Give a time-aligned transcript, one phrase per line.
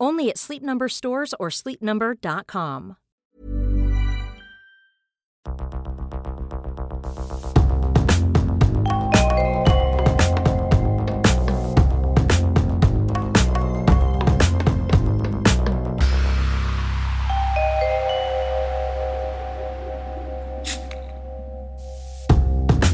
[0.00, 2.96] Only at Sleep Number stores or sleepnumber.com.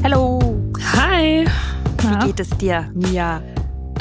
[0.02, 0.38] Hello,
[0.78, 1.44] Hi.
[1.98, 3.42] wie geht es dir, Mia?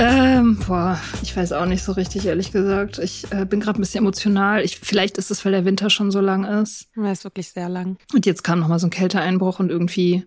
[0.01, 2.99] Ähm, boah, ich weiß auch nicht so richtig, ehrlich gesagt.
[2.99, 4.63] Ich äh, bin gerade ein bisschen emotional.
[4.63, 6.87] Ich, vielleicht ist es, weil der Winter schon so lang ist.
[6.95, 7.97] Er ist wirklich sehr lang.
[8.13, 10.25] Und jetzt kam noch mal so ein Kälteeinbruch und irgendwie,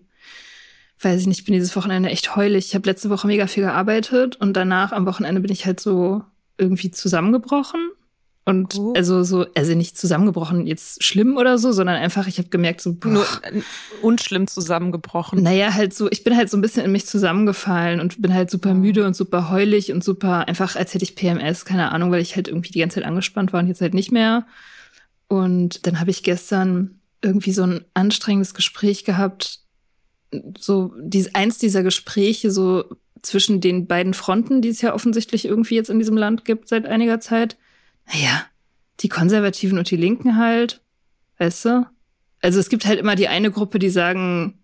[1.01, 2.67] weiß ich nicht, ich bin dieses Wochenende echt heulig.
[2.67, 6.23] Ich habe letzte Woche mega viel gearbeitet und danach am Wochenende bin ich halt so
[6.59, 7.81] irgendwie zusammengebrochen.
[8.45, 8.93] Und Oh.
[8.95, 12.93] also so, also nicht zusammengebrochen jetzt schlimm oder so, sondern einfach, ich habe gemerkt, so,
[12.93, 13.25] boah, Nur
[14.01, 15.41] unschlimm zusammengebrochen.
[15.41, 18.51] naja, halt so, ich bin halt so ein bisschen in mich zusammengefallen und bin halt
[18.51, 22.21] super müde und super heulig und super einfach, als hätte ich PMS, keine Ahnung, weil
[22.21, 24.45] ich halt irgendwie die ganze Zeit angespannt war und jetzt halt nicht mehr.
[25.29, 29.61] Und dann habe ich gestern irgendwie so ein anstrengendes Gespräch gehabt,
[30.57, 32.83] so dies, eins dieser Gespräche so
[33.21, 36.85] zwischen den beiden Fronten, die es ja offensichtlich irgendwie jetzt in diesem Land gibt seit
[36.85, 37.55] einiger Zeit.
[38.07, 38.45] Naja,
[38.99, 40.81] die Konservativen und die Linken halt,
[41.37, 41.87] weißt du?
[42.41, 44.62] Also es gibt halt immer die eine Gruppe, die sagen,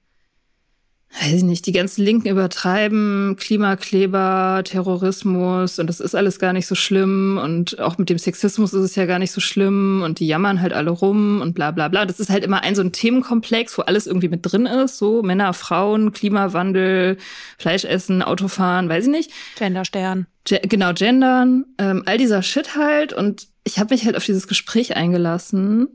[1.11, 6.67] weiß ich nicht, die ganzen Linken übertreiben, Klimakleber, Terrorismus und das ist alles gar nicht
[6.67, 10.19] so schlimm und auch mit dem Sexismus ist es ja gar nicht so schlimm und
[10.19, 12.05] die jammern halt alle rum und bla bla bla.
[12.05, 15.23] Das ist halt immer ein so ein Themenkomplex, wo alles irgendwie mit drin ist, so
[15.23, 17.17] Männer, Frauen, Klimawandel,
[17.57, 19.31] Fleisch essen, Autofahren, weiß ich nicht.
[19.57, 20.27] Genderstern.
[20.45, 23.13] Ge genau, gendern, ähm, all dieser Shit halt.
[23.13, 25.87] Und ich habe mich halt auf dieses Gespräch eingelassen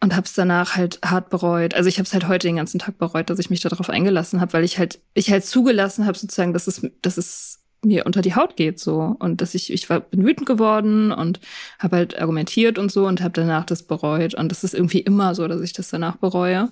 [0.00, 1.74] und habe es danach halt hart bereut.
[1.74, 4.40] Also ich habe es halt heute den ganzen Tag bereut, dass ich mich darauf eingelassen
[4.40, 8.22] habe, weil ich halt ich halt zugelassen habe sozusagen, dass es dass es mir unter
[8.22, 11.40] die Haut geht so und dass ich ich war bin wütend geworden und
[11.78, 15.34] habe halt argumentiert und so und habe danach das bereut und das ist irgendwie immer
[15.34, 16.70] so, dass ich das danach bereue,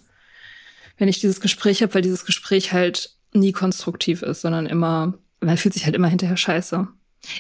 [0.99, 5.57] wenn ich dieses Gespräch habe, weil dieses Gespräch halt nie konstruktiv ist, sondern immer man
[5.57, 6.89] fühlt sich halt immer hinterher scheiße.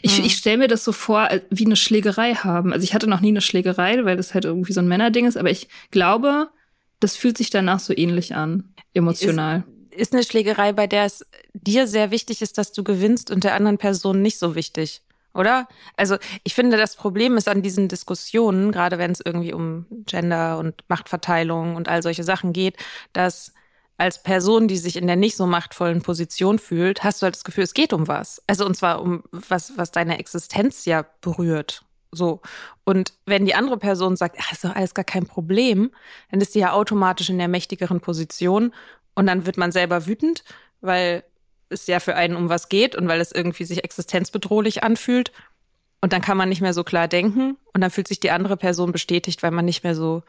[0.02, 0.24] Ich, Mhm.
[0.24, 2.72] ich stelle mir das so vor, als- wie eine Schlägerei haben.
[2.72, 5.36] Also ich hatte noch nie eine Schlägerei, weil das halt irgendwie so ein Männerding ist,
[5.36, 6.48] aber ich glaube,
[7.00, 9.64] das fühlt sich danach so ähnlich an, emotional.
[9.90, 13.54] Ist eine Schlägerei, bei der es dir sehr wichtig ist, dass du gewinnst und der
[13.54, 15.02] anderen Person nicht so wichtig,
[15.34, 15.68] oder?
[15.96, 20.58] Also ich finde, das Problem ist an diesen Diskussionen, gerade wenn es irgendwie um Gender
[20.58, 22.76] und Machtverteilung und all solche Sachen geht,
[23.12, 23.53] dass
[23.96, 27.44] als Person, die sich in der nicht so machtvollen Position fühlt, hast du halt das
[27.44, 28.42] Gefühl, es geht um was.
[28.46, 31.84] Also und zwar um was, was deine Existenz ja berührt.
[32.10, 32.40] So.
[32.84, 35.90] Und wenn die andere Person sagt, ach, ist doch alles gar kein Problem,
[36.30, 38.72] dann ist die ja automatisch in der mächtigeren Position
[39.14, 40.44] und dann wird man selber wütend,
[40.80, 41.24] weil
[41.68, 45.32] es ja für einen um was geht und weil es irgendwie sich existenzbedrohlich anfühlt.
[46.00, 48.56] Und dann kann man nicht mehr so klar denken und dann fühlt sich die andere
[48.56, 50.22] Person bestätigt, weil man nicht mehr so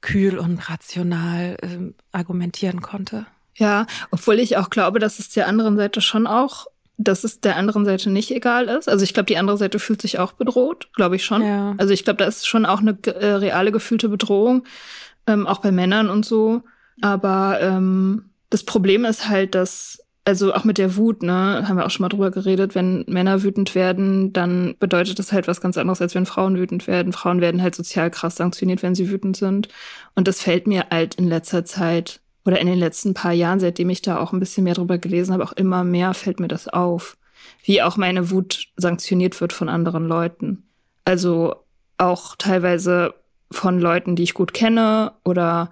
[0.00, 3.26] kühl und rational äh, argumentieren konnte.
[3.56, 6.66] Ja, obwohl ich auch glaube, dass es der anderen Seite schon auch,
[6.96, 8.88] dass es der anderen Seite nicht egal ist.
[8.88, 11.42] Also ich glaube, die andere Seite fühlt sich auch bedroht, glaube ich schon.
[11.42, 11.74] Ja.
[11.78, 14.64] Also ich glaube, da ist schon auch eine äh, reale gefühlte Bedrohung,
[15.26, 16.62] ähm, auch bei Männern und so.
[17.00, 21.86] Aber ähm, das Problem ist halt, dass also auch mit der Wut, ne, haben wir
[21.86, 25.78] auch schon mal drüber geredet, wenn Männer wütend werden, dann bedeutet das halt was ganz
[25.78, 27.14] anderes, als wenn Frauen wütend werden.
[27.14, 29.70] Frauen werden halt sozial krass sanktioniert, wenn sie wütend sind.
[30.16, 33.88] Und das fällt mir halt in letzter Zeit oder in den letzten paar Jahren, seitdem
[33.88, 36.68] ich da auch ein bisschen mehr drüber gelesen habe, auch immer mehr fällt mir das
[36.68, 37.16] auf,
[37.64, 40.64] wie auch meine Wut sanktioniert wird von anderen Leuten.
[41.06, 41.56] Also
[41.96, 43.14] auch teilweise
[43.50, 45.70] von Leuten, die ich gut kenne oder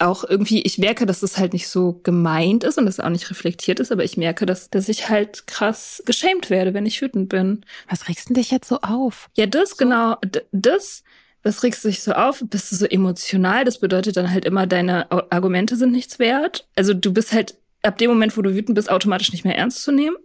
[0.00, 3.30] auch irgendwie, ich merke, dass das halt nicht so gemeint ist und das auch nicht
[3.30, 7.28] reflektiert ist, aber ich merke, dass, dass ich halt krass geschämt werde, wenn ich wütend
[7.28, 7.64] bin.
[7.88, 9.30] Was regst denn dich jetzt so auf?
[9.36, 9.76] Ja, das so?
[9.76, 10.16] genau,
[10.50, 11.04] das,
[11.42, 12.42] was regst du dich so auf?
[12.46, 13.64] Bist du so emotional?
[13.64, 16.66] Das bedeutet dann halt immer, deine Argumente sind nichts wert.
[16.74, 19.82] Also du bist halt ab dem Moment, wo du wütend bist, automatisch nicht mehr ernst
[19.82, 20.16] zu nehmen.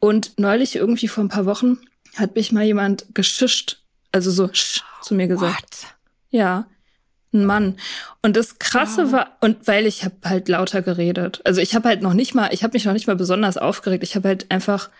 [0.00, 1.78] Und neulich irgendwie vor ein paar Wochen
[2.16, 5.82] hat mich mal jemand geschischt, also so sch zu mir gesagt.
[5.82, 5.94] What?
[6.30, 6.66] Ja
[7.32, 7.76] ein Mann.
[8.22, 9.12] Und das Krasse wow.
[9.12, 11.40] war, und weil ich habe halt lauter geredet.
[11.44, 14.02] Also ich habe halt noch nicht mal, ich habe mich noch nicht mal besonders aufgeregt.
[14.02, 14.90] Ich habe halt einfach,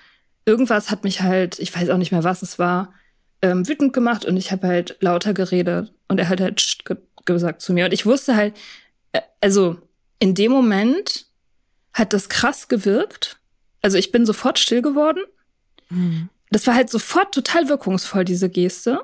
[0.45, 2.93] irgendwas hat mich halt, ich weiß auch nicht mehr, was es war,
[3.41, 5.93] ähm, wütend gemacht und ich habe halt lauter geredet.
[6.09, 7.85] Und er hat halt ge gesagt zu mir.
[7.85, 8.55] Und ich wusste halt,
[9.13, 9.79] äh, also
[10.19, 11.27] in dem Moment
[11.93, 13.39] hat das krass gewirkt.
[13.83, 15.23] Also ich bin sofort still geworden.
[15.91, 16.31] Mhm.
[16.51, 19.03] Das war halt sofort total wirkungsvoll, diese Geste.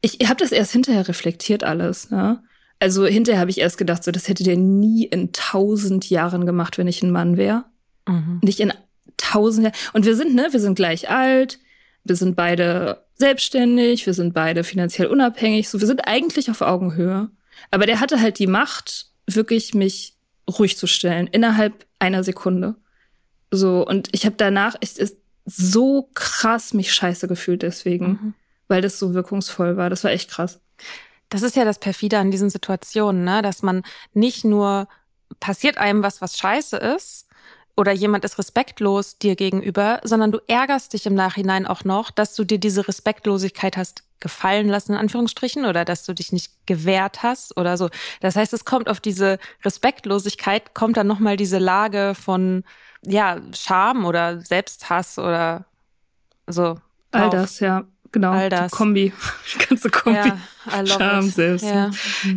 [0.00, 2.10] Ich, ich habe das erst hinterher reflektiert alles.
[2.10, 2.42] Ne?
[2.80, 6.78] Also hinterher habe ich erst gedacht, so das hätte der nie in tausend Jahren gemacht,
[6.78, 7.64] wenn ich ein Mann wäre.
[8.08, 8.40] Mhm.
[8.42, 8.72] Nicht in
[9.18, 9.76] tausend Jahren.
[9.92, 11.58] Und wir sind, ne, wir sind gleich alt,
[12.04, 17.30] wir sind beide selbstständig, wir sind beide finanziell unabhängig, so wir sind eigentlich auf Augenhöhe.
[17.70, 20.16] Aber der hatte halt die Macht, wirklich mich
[20.48, 22.76] ruhig zu stellen, innerhalb einer Sekunde.
[23.50, 28.34] So, und ich habe danach ich, ist so krass mich scheiße gefühlt deswegen, mhm.
[28.68, 29.90] weil das so wirkungsvoll war.
[29.90, 30.60] Das war echt krass.
[31.30, 33.40] Das ist ja das perfide an diesen Situationen, ne?
[33.42, 33.82] dass man
[34.12, 34.88] nicht nur
[35.38, 37.30] passiert einem was, was scheiße ist,
[37.80, 42.34] oder jemand ist respektlos dir gegenüber, sondern du ärgerst dich im Nachhinein auch noch, dass
[42.34, 47.22] du dir diese Respektlosigkeit hast gefallen lassen, in Anführungsstrichen, oder dass du dich nicht gewehrt
[47.22, 47.88] hast oder so.
[48.20, 52.64] Das heißt, es kommt auf diese Respektlosigkeit, kommt dann nochmal diese Lage von,
[53.02, 55.64] ja, Scham oder Selbsthass oder
[56.46, 56.78] so.
[57.12, 57.84] All das, ja.
[58.12, 58.72] Genau, all das.
[58.72, 59.12] Kombi,
[59.54, 60.32] die ganze Kombi.
[60.66, 61.34] Ja, Charme it.
[61.34, 61.64] selbst.
[61.64, 61.90] Ja.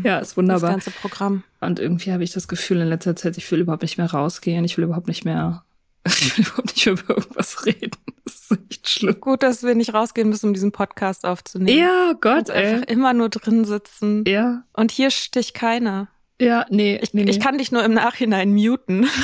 [0.03, 0.73] ja, ist wunderbar.
[0.73, 1.43] Das ganze Programm.
[1.61, 4.63] Und irgendwie habe ich das Gefühl in letzter Zeit, ich will überhaupt nicht mehr rausgehen,
[4.65, 5.63] ich will überhaupt nicht mehr,
[6.05, 7.97] ich will überhaupt nicht mehr über irgendwas reden.
[8.25, 9.19] Das ist echt schlimm.
[9.19, 11.77] Gut, dass wir nicht rausgehen müssen, um diesen Podcast aufzunehmen.
[11.77, 12.75] Ja, Gott, ey.
[12.75, 14.23] Einfach immer nur drin sitzen.
[14.27, 14.63] Ja.
[14.73, 16.07] Und hier sticht keiner.
[16.39, 16.99] Ja, nee.
[17.01, 17.31] Ich, nee, nee.
[17.31, 19.07] ich kann dich nur im Nachhinein muten.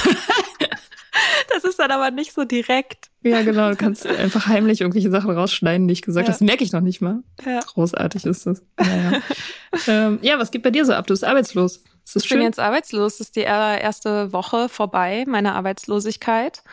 [1.52, 3.10] Das ist dann aber nicht so direkt.
[3.24, 3.70] Ja, genau.
[3.70, 6.32] Du kannst einfach heimlich irgendwelche Sachen rausschneiden, die ich gesagt habe.
[6.32, 6.34] Ja.
[6.34, 7.24] Das merke ich noch nicht mal.
[7.46, 7.60] Ja.
[7.60, 8.64] Großartig ist das.
[8.78, 9.22] Naja.
[9.88, 11.08] ähm, ja, was geht bei dir so ab?
[11.08, 11.84] Du bist arbeitslos.
[12.06, 12.40] Ist das ich schön?
[12.40, 13.18] bin jetzt arbeitslos.
[13.18, 16.64] Das ist die erste Woche vorbei, meiner Arbeitslosigkeit.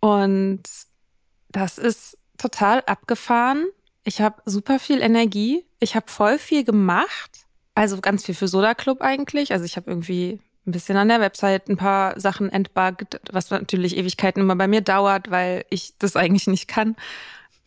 [0.00, 0.62] Und
[1.48, 3.66] das ist total abgefahren.
[4.04, 5.64] Ich habe super viel Energie.
[5.80, 7.46] Ich habe voll viel gemacht.
[7.74, 9.52] Also ganz viel für Soda Club eigentlich.
[9.52, 13.96] Also ich habe irgendwie ein bisschen an der Website ein paar Sachen entbuggt, was natürlich
[13.96, 16.96] Ewigkeiten immer bei mir dauert, weil ich das eigentlich nicht kann.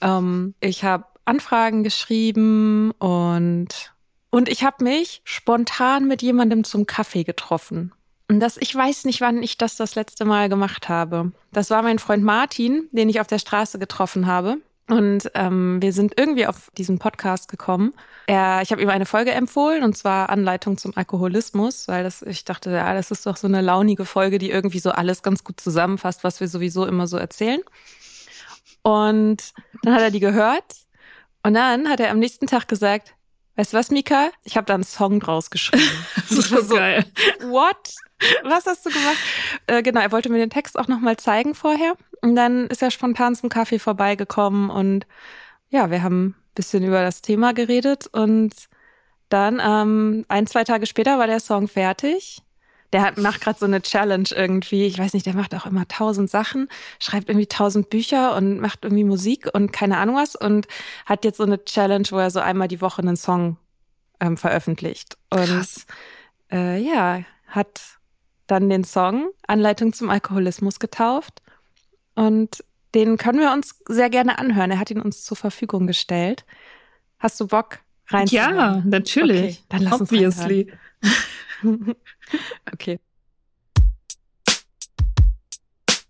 [0.01, 3.93] Ähm, ich habe Anfragen geschrieben und
[4.31, 7.93] und ich habe mich spontan mit jemandem zum Kaffee getroffen.
[8.27, 11.31] Und das, ich weiß nicht, wann ich das das letzte Mal gemacht habe.
[11.51, 14.57] Das war mein Freund Martin, den ich auf der Straße getroffen habe.
[14.89, 17.93] Und ähm, wir sind irgendwie auf diesen Podcast gekommen.
[18.25, 22.43] Er, ich habe ihm eine Folge empfohlen, und zwar Anleitung zum Alkoholismus, weil das, ich
[22.43, 25.59] dachte, ja, das ist doch so eine launige Folge, die irgendwie so alles ganz gut
[25.59, 27.61] zusammenfasst, was wir sowieso immer so erzählen.
[28.81, 29.53] Und
[29.83, 30.75] dann hat er die gehört.
[31.43, 33.13] Und dann hat er am nächsten Tag gesagt,
[33.57, 34.31] weißt du was, Mika?
[34.43, 35.83] Ich habe da einen Song draus geschrieben.
[36.15, 37.05] das ist so geil.
[37.41, 37.93] What?
[38.43, 39.17] Was hast du gemacht?
[39.67, 41.95] Äh, genau, er wollte mir den Text auch nochmal zeigen vorher.
[42.21, 45.07] Und dann ist er spontan zum Kaffee vorbeigekommen und
[45.69, 48.53] ja, wir haben ein bisschen über das Thema geredet und
[49.29, 52.41] dann ähm, ein, zwei Tage später war der Song fertig.
[52.91, 54.87] Der hat, macht gerade so eine Challenge irgendwie.
[54.87, 56.67] Ich weiß nicht, der macht auch immer tausend Sachen,
[56.99, 60.67] schreibt irgendwie tausend Bücher und macht irgendwie Musik und keine Ahnung was und
[61.05, 63.57] hat jetzt so eine Challenge, wo er so einmal die Woche einen Song
[64.19, 65.17] ähm, veröffentlicht.
[65.29, 65.67] Und
[66.51, 67.98] äh, ja, hat
[68.51, 71.41] dann den Song Anleitung zum Alkoholismus getauft.
[72.15, 72.63] Und
[72.95, 74.71] den können wir uns sehr gerne anhören.
[74.71, 76.45] Er hat ihn uns zur Verfügung gestellt.
[77.19, 78.55] Hast du Bock reinzuhören?
[78.55, 79.57] Ja, natürlich.
[79.57, 80.71] Okay, dann lass Obviously.
[81.61, 81.95] uns
[82.73, 82.99] okay.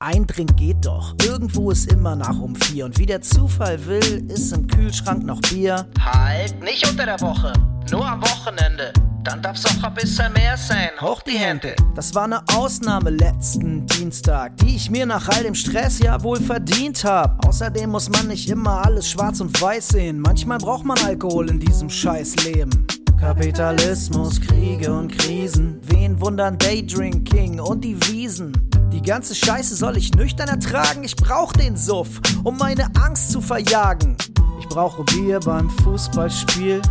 [0.01, 2.85] Ein Drink geht doch, irgendwo ist immer nach um vier.
[2.85, 5.89] Und wie der Zufall will, ist im Kühlschrank noch Bier.
[5.99, 7.51] Halt, nicht unter der Woche,
[7.91, 8.93] nur am Wochenende.
[9.29, 10.89] Dann darf's auch ein bisschen mehr sein.
[10.99, 11.75] Hoch die Hände.
[11.93, 16.41] Das war eine Ausnahme letzten Dienstag, die ich mir nach all dem Stress ja wohl
[16.41, 17.45] verdient hab.
[17.45, 20.19] Außerdem muss man nicht immer alles schwarz und weiß sehen.
[20.19, 22.87] Manchmal braucht man Alkohol in diesem Scheißleben.
[23.19, 25.81] Kapitalismus, Kriege und Krisen.
[25.83, 28.53] Wen wundern Daydrinking und die Wiesen?
[28.93, 31.03] Die ganze Scheiße soll ich nüchtern ertragen.
[31.03, 34.15] Ich brauch den Suff, um meine Angst zu verjagen.
[34.59, 36.81] Ich brauche Bier beim Fußballspiel.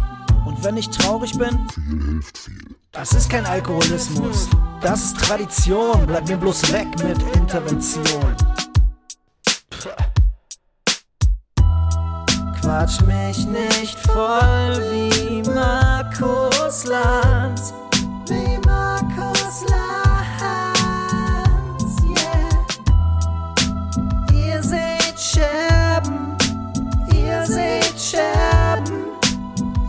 [0.47, 1.59] Und wenn ich traurig bin,
[2.93, 4.49] das ist kein Alkoholismus.
[4.83, 6.07] Das ist Tradition.
[6.07, 8.37] Bleib mir bloß weg mit Intervention.
[12.69, 17.73] Quatsch mich nicht voll wie Markus Lanz.
[18.27, 20.77] Wie Markus Lanz,
[22.05, 22.67] yeah.
[24.35, 26.37] Ihr seht Scherben,
[27.15, 29.17] ihr seht Scherben,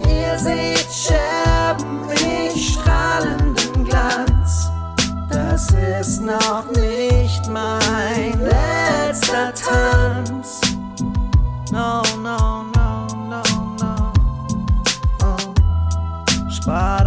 [0.07, 4.71] ihr seht Scherben, ich strahlenden Glanz.
[5.29, 5.67] Das
[5.99, 10.61] ist noch nicht mein letzter Tanz.
[11.71, 12.58] No, no,
[16.69, 16.98] far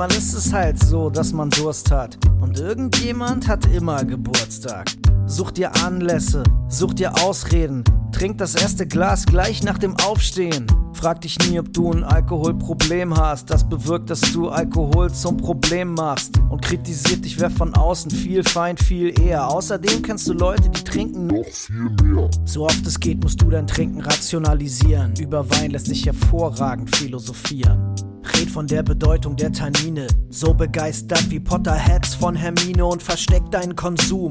[0.00, 4.86] Manchmal ist es halt so, dass man Durst hat und irgendjemand hat immer Geburtstag.
[5.26, 10.66] Such dir Anlässe, such dir Ausreden, trink das erste Glas gleich nach dem Aufstehen.
[10.94, 13.50] Frag dich nie, ob du ein Alkoholproblem hast.
[13.50, 16.40] Das bewirkt, dass du Alkohol zum Problem machst.
[16.48, 19.48] Und kritisiert dich wer von außen viel Feind, viel eher.
[19.48, 22.30] Außerdem kennst du Leute, die trinken noch viel mehr.
[22.46, 25.12] So oft es geht, musst du dein Trinken rationalisieren.
[25.20, 27.94] Über Wein lässt sich hervorragend philosophieren.
[28.34, 30.06] Red von der Bedeutung der Tannine.
[30.28, 34.30] So begeistert wie Potterheads von Hermine und versteck deinen Konsum.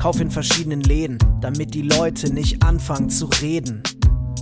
[0.00, 3.82] Kauf in verschiedenen Läden, damit die Leute nicht anfangen zu reden.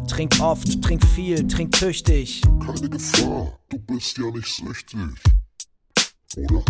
[0.09, 2.43] Trink oft, trink viel, trink tüchtig.
[2.65, 5.01] Keine Gefahr, du bist ja nicht süchtig.
[6.37, 6.63] Oder?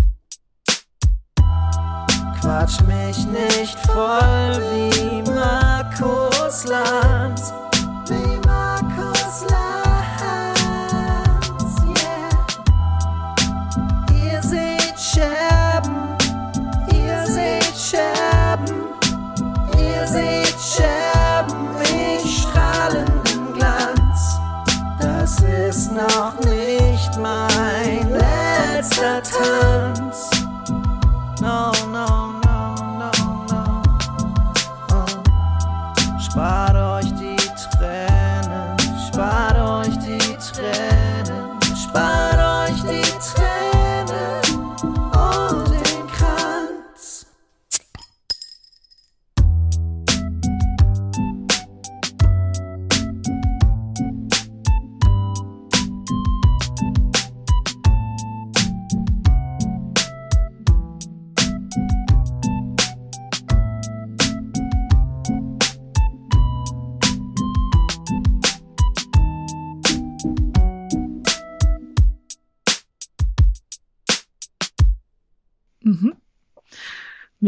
[2.40, 7.52] Quatsch mich nicht voll wie Markus Lanz.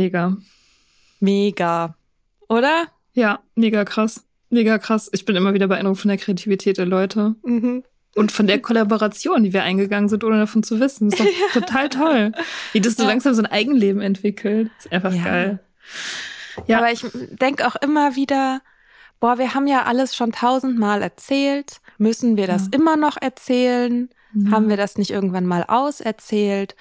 [0.01, 0.37] Mega.
[1.21, 1.95] Mega.
[2.49, 2.87] Oder?
[3.13, 4.25] Ja, mega krass.
[4.49, 5.11] Mega krass.
[5.13, 7.35] Ich bin immer wieder beeindruckt von der Kreativität der Leute.
[7.45, 7.85] Mhm.
[8.17, 11.11] Und von der Kollaboration, die wir eingegangen sind, ohne davon zu wissen.
[11.11, 12.33] Das ist doch total toll.
[12.73, 13.11] Wie das so Ja.
[13.11, 14.71] langsam so ein Eigenleben entwickelt.
[14.79, 15.23] Ist einfach Ja.
[15.25, 15.59] geil.
[16.67, 16.79] Ja.
[16.79, 17.05] Aber ich
[17.41, 18.63] denke auch immer wieder,
[19.21, 21.81] boah, wir haben ja alles schon tausendmal erzählt.
[21.99, 22.79] Müssen wir das Ja.
[22.79, 24.09] immer noch erzählen?
[24.51, 26.75] Haben wir das nicht irgendwann mal auserzählt?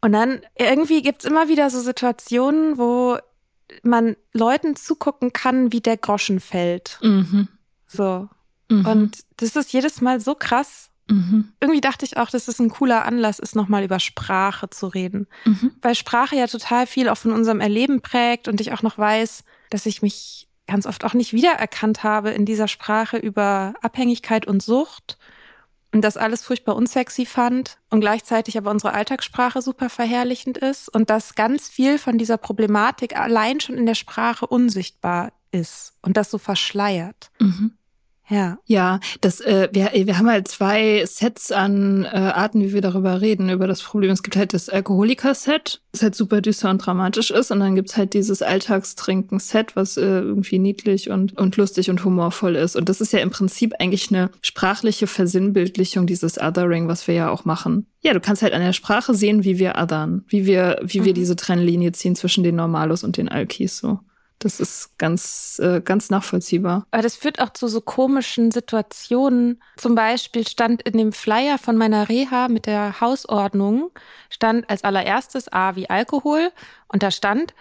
[0.00, 3.18] Und dann irgendwie gibt's immer wieder so Situationen, wo
[3.82, 6.98] man Leuten zugucken kann, wie der Groschen fällt.
[7.02, 7.48] Mhm.
[7.86, 8.28] So.
[8.68, 8.86] Mhm.
[8.86, 10.90] Und das ist jedes Mal so krass.
[11.08, 11.52] Mhm.
[11.60, 15.26] Irgendwie dachte ich auch, dass es ein cooler Anlass ist, nochmal über Sprache zu reden.
[15.44, 15.72] Mhm.
[15.82, 19.44] Weil Sprache ja total viel auch von unserem Erleben prägt und ich auch noch weiß,
[19.70, 24.62] dass ich mich ganz oft auch nicht wiedererkannt habe in dieser Sprache über Abhängigkeit und
[24.62, 25.18] Sucht
[25.92, 31.10] und das alles furchtbar unsexy fand und gleichzeitig aber unsere Alltagssprache super verherrlichend ist und
[31.10, 36.30] dass ganz viel von dieser Problematik allein schon in der Sprache unsichtbar ist und das
[36.30, 37.30] so verschleiert.
[37.38, 37.76] Mhm.
[38.30, 38.58] Ja.
[38.64, 43.20] Ja, das, äh, wir, wir haben halt zwei Sets an äh, Arten, wie wir darüber
[43.20, 44.12] reden, über das Problem.
[44.12, 47.50] Es gibt halt das Alkoholiker-Set, das halt super düster und dramatisch ist.
[47.50, 52.56] Und dann gibt's halt dieses Alltagstrinken-Set, was äh, irgendwie niedlich und, und lustig und humorvoll
[52.56, 52.76] ist.
[52.76, 57.30] Und das ist ja im Prinzip eigentlich eine sprachliche Versinnbildlichung dieses Othering, was wir ja
[57.30, 57.86] auch machen.
[58.00, 61.12] Ja, du kannst halt an der Sprache sehen, wie wir othern, wie wir, wie wir
[61.12, 61.16] Mhm.
[61.16, 63.98] diese Trennlinie ziehen zwischen den Normalos und den Alkis so.
[64.40, 66.86] Das ist ganz, äh, ganz nachvollziehbar.
[66.90, 69.62] Aber das führt auch zu so komischen Situationen.
[69.76, 73.90] Zum Beispiel stand in dem Flyer von meiner Reha mit der Hausordnung,
[74.30, 76.50] stand als allererstes A wie Alkohol
[76.88, 77.54] und da stand,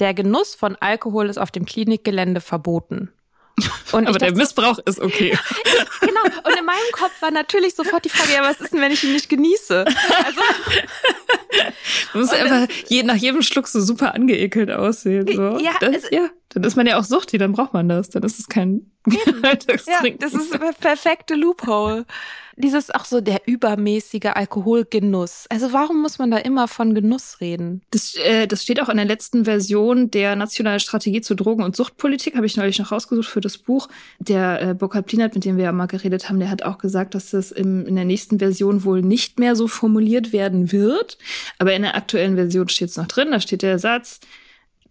[0.00, 3.12] der Genuss von Alkohol ist auf dem Klinikgelände verboten.
[3.92, 5.38] Und Aber der dachte, Missbrauch ist okay.
[6.00, 6.20] genau.
[6.44, 9.04] Und in meinem Kopf war natürlich sofort die Frage, ja, was ist denn, wenn ich
[9.04, 9.84] ihn nicht genieße?
[9.84, 10.40] Also,
[12.12, 15.26] Du musst einfach je, nach jedem Schluck so super angeekelt aussehen.
[15.28, 15.58] So.
[15.58, 18.10] Ja, das, also- ja, dann ist man ja auch suchtig, dann braucht man das.
[18.10, 20.18] Dann ist es kein ja, Alltagstrinken.
[20.18, 22.06] das ist perfekte Loophole.
[22.56, 25.46] Dieses auch so der übermäßige Alkoholgenuss.
[25.48, 27.82] Also warum muss man da immer von Genuss reden?
[27.90, 31.74] Das, äh, das steht auch in der letzten Version der Nationalen Strategie zur Drogen- und
[31.74, 33.88] Suchtpolitik, habe ich neulich noch rausgesucht für das Buch.
[34.18, 37.14] Der äh, Burkhard Plinert, mit dem wir ja mal geredet haben, der hat auch gesagt,
[37.14, 41.18] dass das im, in der nächsten Version wohl nicht mehr so formuliert werden wird.
[41.58, 43.32] Aber in der aktuellen Version steht es noch drin.
[43.32, 44.20] Da steht der Satz,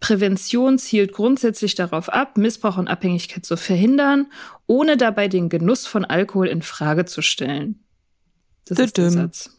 [0.04, 4.26] Prävention zielt grundsätzlich darauf ab, Missbrauch und Abhängigkeit zu verhindern,
[4.66, 7.82] ohne dabei den Genuss von Alkohol in Frage zu stellen.
[8.66, 9.10] Das ist der.
[9.10, 9.50] Satz.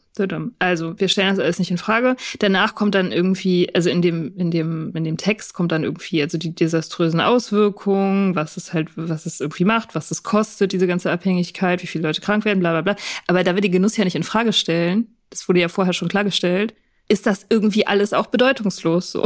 [0.59, 2.15] Also, wir stellen das alles nicht in Frage.
[2.37, 6.21] Danach kommt dann irgendwie, also in dem, in dem, in dem Text kommt dann irgendwie,
[6.21, 10.85] also die desaströsen Auswirkungen, was es halt, was es irgendwie macht, was es kostet, diese
[10.85, 12.95] ganze Abhängigkeit, wie viele Leute krank werden, bla, bla, bla.
[13.25, 16.07] Aber da wir den Genuss ja nicht in Frage stellen, das wurde ja vorher schon
[16.07, 16.75] klargestellt,
[17.07, 19.25] ist das irgendwie alles auch bedeutungslos, so,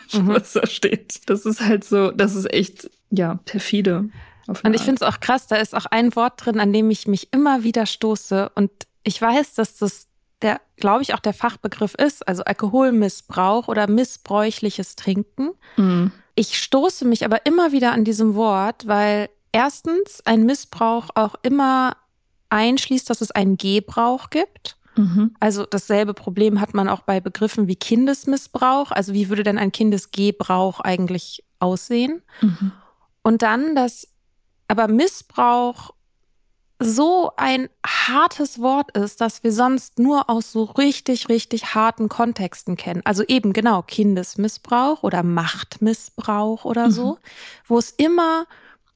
[0.12, 1.28] was da steht.
[1.28, 4.10] Das ist halt so, das ist echt, ja, perfide.
[4.46, 7.06] Und ich finde es auch krass, da ist auch ein Wort drin, an dem ich
[7.06, 8.50] mich immer wieder stoße.
[8.54, 8.70] Und
[9.04, 10.08] ich weiß, dass das
[10.42, 15.50] der, glaube ich, auch der Fachbegriff ist, also Alkoholmissbrauch oder missbräuchliches Trinken.
[15.76, 16.10] Mhm.
[16.34, 21.96] Ich stoße mich aber immer wieder an diesem Wort, weil erstens ein Missbrauch auch immer
[22.48, 24.76] einschließt, dass es einen Gebrauch gibt.
[24.96, 25.34] Mhm.
[25.40, 28.90] Also dasselbe Problem hat man auch bei Begriffen wie Kindesmissbrauch.
[28.90, 32.22] Also wie würde denn ein Kindesgebrauch eigentlich aussehen?
[32.40, 32.72] Mhm.
[33.22, 34.08] Und dann, dass
[34.68, 35.92] aber Missbrauch
[36.78, 42.76] so ein hartes Wort ist, dass wir sonst nur aus so richtig, richtig harten Kontexten
[42.76, 43.02] kennen.
[43.04, 47.18] Also eben genau Kindesmissbrauch oder Machtmissbrauch oder so,
[47.66, 48.46] wo es immer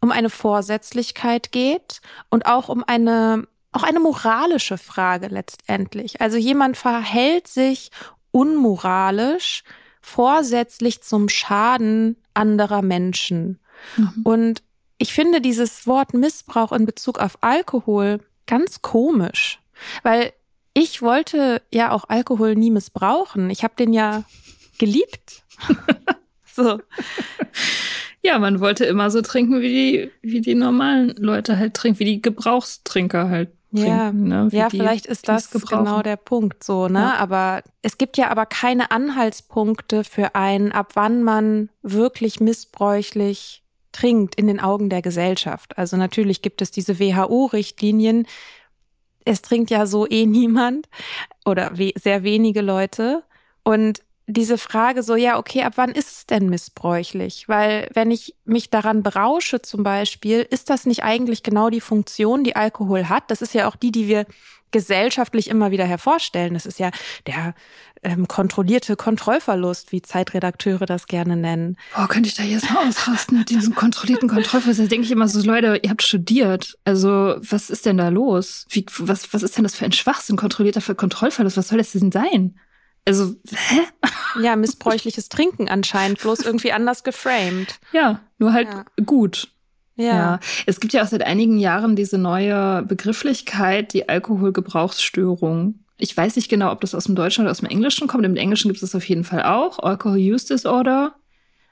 [0.01, 6.23] um eine Vorsätzlichkeit geht und auch um eine, auch eine moralische Frage letztendlich.
[6.23, 7.91] Also jemand verhält sich
[8.31, 9.65] unmoralisch,
[10.01, 13.61] vorsätzlich zum Schaden anderer Menschen.
[13.97, 14.23] Mhm.
[14.25, 14.63] Und
[14.97, 19.61] ich finde dieses Wort Missbrauch in Bezug auf Alkohol ganz komisch,
[20.03, 20.33] weil
[20.73, 23.51] ich wollte ja auch Alkohol nie missbrauchen.
[23.51, 24.25] Ich habe den ja
[24.79, 25.43] geliebt.
[26.55, 26.81] so.
[28.23, 32.05] Ja, man wollte immer so trinken, wie die, wie die normalen Leute halt trinken, wie
[32.05, 34.29] die Gebrauchstrinker halt Ja, trinken.
[34.29, 34.49] Ne?
[34.51, 37.01] Wie ja, die, vielleicht ist das genau der Punkt so, ne?
[37.01, 37.15] Ja.
[37.17, 43.63] Aber es gibt ja aber keine Anhaltspunkte für einen, ab wann man wirklich missbräuchlich
[43.93, 45.79] trinkt in den Augen der Gesellschaft.
[45.79, 48.27] Also natürlich gibt es diese WHO-Richtlinien.
[49.25, 50.89] Es trinkt ja so eh niemand
[51.45, 53.23] oder we sehr wenige Leute.
[53.63, 57.49] Und diese Frage so, ja, okay, ab wann ist es denn missbräuchlich?
[57.49, 62.43] Weil wenn ich mich daran berausche zum Beispiel, ist das nicht eigentlich genau die Funktion,
[62.43, 63.31] die Alkohol hat?
[63.31, 64.27] Das ist ja auch die, die wir
[64.73, 66.55] gesellschaftlich immer wieder hervorstellen.
[66.55, 66.91] Das ist ja
[67.27, 67.55] der
[68.03, 71.77] ähm, kontrollierte Kontrollverlust, wie Zeitredakteure das gerne nennen.
[71.95, 74.81] Boah, könnte ich da jetzt mal ausrasten mit diesem kontrollierten Kontrollverlust?
[74.81, 76.77] Da denke ich immer so, Leute, ihr habt studiert.
[76.85, 78.67] Also, was ist denn da los?
[78.71, 80.37] Wie, was, was ist denn das für ein Schwachsinn?
[80.37, 81.57] Kontrollierter Kontrollverlust?
[81.57, 82.59] Was soll das denn sein?
[83.07, 83.81] Also, hä?
[84.43, 87.79] Ja, missbräuchliches Trinken anscheinend, bloß irgendwie anders geframed.
[87.93, 88.85] Ja, nur halt Ja.
[89.05, 89.49] gut.
[89.99, 90.05] Ja.
[90.05, 90.41] Ja.
[90.67, 95.81] es gibt ja auch seit einigen Jahren diese neue Begrifflichkeit, die Alkoholgebrauchsstörung.
[95.99, 98.27] Ich weiß nicht genau, ob das aus dem Deutschen oder aus dem Englischen kommt.
[98.27, 99.79] Im Englischen gibt es das auf jeden Fall auch.
[99.79, 101.15] Alcohol Use Disorder.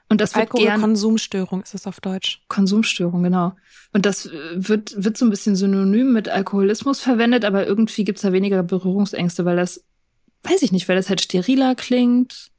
[0.09, 2.41] Und das wird gern Alkoholkonsumstörung ist es auf Deutsch.
[2.47, 3.53] Konsumstörung, genau.
[3.93, 8.21] Und das äh, wird, wird so ein bisschen synonym mit Alkoholismus verwendet, aber irgendwie gibt's
[8.23, 9.83] da weniger Berührungsängste, weil das,
[10.45, 12.51] weiß ich nicht, weil das halt steriler klingt,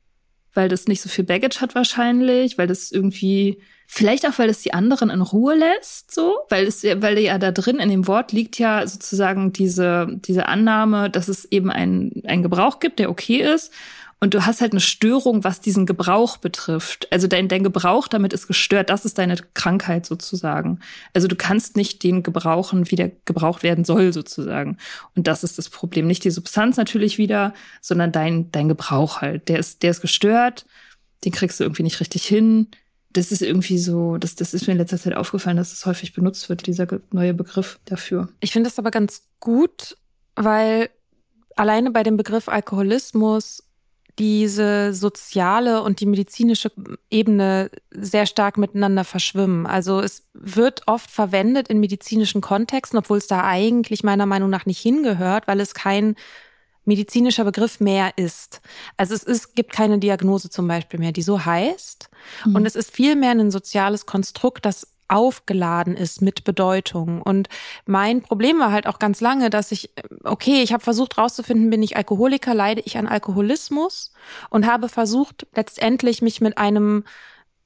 [0.54, 4.62] weil das nicht so viel Baggage hat wahrscheinlich, weil das irgendwie, vielleicht auch, weil es
[4.62, 8.32] die anderen in Ruhe lässt, so, weil es, weil ja da drin in dem Wort
[8.32, 13.42] liegt ja sozusagen diese, diese Annahme, dass es eben einen, einen Gebrauch gibt, der okay
[13.42, 13.72] ist
[14.18, 17.06] und du hast halt eine Störung, was diesen Gebrauch betrifft.
[17.12, 18.88] Also dein, dein Gebrauch damit ist gestört.
[18.88, 20.80] Das ist deine Krankheit sozusagen.
[21.12, 24.78] Also du kannst nicht den gebrauchen, wie der gebraucht werden soll sozusagen.
[25.14, 26.06] Und das ist das Problem.
[26.06, 27.52] Nicht die Substanz natürlich wieder,
[27.82, 29.50] sondern dein, dein Gebrauch halt.
[29.50, 30.64] Der ist, der ist gestört.
[31.26, 32.68] Den kriegst du irgendwie nicht richtig hin.
[33.10, 35.86] Das ist irgendwie so, das, das ist mir in letzter Zeit aufgefallen, dass es das
[35.86, 38.28] häufig benutzt wird, dieser neue Begriff dafür.
[38.40, 39.96] Ich finde das aber ganz gut,
[40.36, 40.88] weil
[41.54, 43.65] alleine bei dem Begriff Alkoholismus
[44.18, 46.72] diese soziale und die medizinische
[47.10, 49.66] Ebene sehr stark miteinander verschwimmen.
[49.66, 54.64] Also es wird oft verwendet in medizinischen Kontexten, obwohl es da eigentlich meiner Meinung nach
[54.64, 56.16] nicht hingehört, weil es kein
[56.86, 58.62] medizinischer Begriff mehr ist.
[58.96, 62.08] Also es ist, gibt keine Diagnose zum Beispiel mehr, die so heißt.
[62.46, 62.54] Mhm.
[62.54, 67.22] Und es ist vielmehr ein soziales Konstrukt, das aufgeladen ist mit Bedeutung.
[67.22, 67.48] Und
[67.84, 69.90] mein Problem war halt auch ganz lange, dass ich,
[70.24, 74.12] okay, ich habe versucht rauszufinden, bin ich Alkoholiker, leide ich an Alkoholismus
[74.50, 77.04] und habe versucht, letztendlich mich mit einem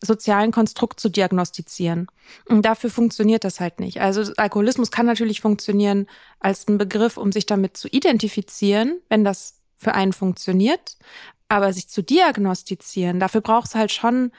[0.02, 2.06] sozialen Konstrukt zu diagnostizieren.
[2.48, 4.00] Und dafür funktioniert das halt nicht.
[4.00, 6.06] Also Alkoholismus kann natürlich funktionieren
[6.38, 10.96] als ein Begriff, um sich damit zu identifizieren, wenn das für einen funktioniert.
[11.48, 14.32] Aber sich zu diagnostizieren, dafür braucht es halt schon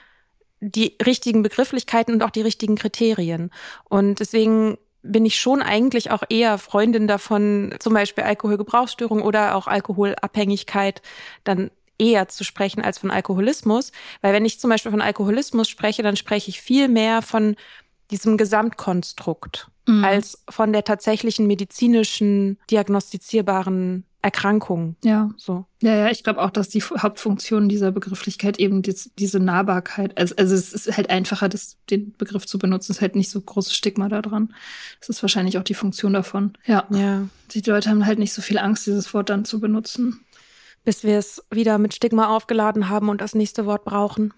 [0.62, 3.50] die richtigen Begrifflichkeiten und auch die richtigen Kriterien.
[3.88, 9.66] Und deswegen bin ich schon eigentlich auch eher Freundin davon, zum Beispiel Alkoholgebrauchsstörung oder auch
[9.66, 11.02] Alkoholabhängigkeit
[11.42, 13.90] dann eher zu sprechen als von Alkoholismus.
[14.20, 17.56] Weil wenn ich zum Beispiel von Alkoholismus spreche, dann spreche ich viel mehr von
[18.12, 20.04] diesem Gesamtkonstrukt mhm.
[20.04, 24.94] als von der tatsächlichen medizinischen diagnostizierbaren Erkrankung.
[25.02, 25.30] Ja.
[25.36, 25.66] So.
[25.80, 30.36] Ja, ja, ich glaube auch, dass die Hauptfunktion dieser Begrifflichkeit eben die, diese Nahbarkeit, also,
[30.36, 33.40] also es ist halt einfacher, das, den Begriff zu benutzen, es ist halt nicht so
[33.40, 34.54] großes Stigma da dran.
[35.00, 36.52] Das ist wahrscheinlich auch die Funktion davon.
[36.64, 36.86] Ja.
[36.90, 37.28] Ja.
[37.50, 40.20] Die Leute haben halt nicht so viel Angst, dieses Wort dann zu benutzen.
[40.84, 44.32] Bis wir es wieder mit Stigma aufgeladen haben und das nächste Wort brauchen.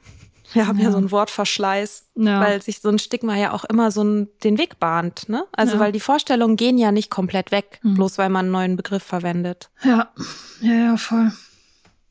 [0.53, 2.41] Wir haben ja, ja so einen Wortverschleiß, ja.
[2.41, 5.29] weil sich so ein Stigma ja auch immer so ein, den Weg bahnt.
[5.29, 5.45] Ne?
[5.53, 5.81] Also ja.
[5.81, 7.95] weil die Vorstellungen gehen ja nicht komplett weg, mhm.
[7.95, 9.71] bloß weil man einen neuen Begriff verwendet.
[9.83, 10.13] Ja,
[10.61, 11.33] ja, ja, voll.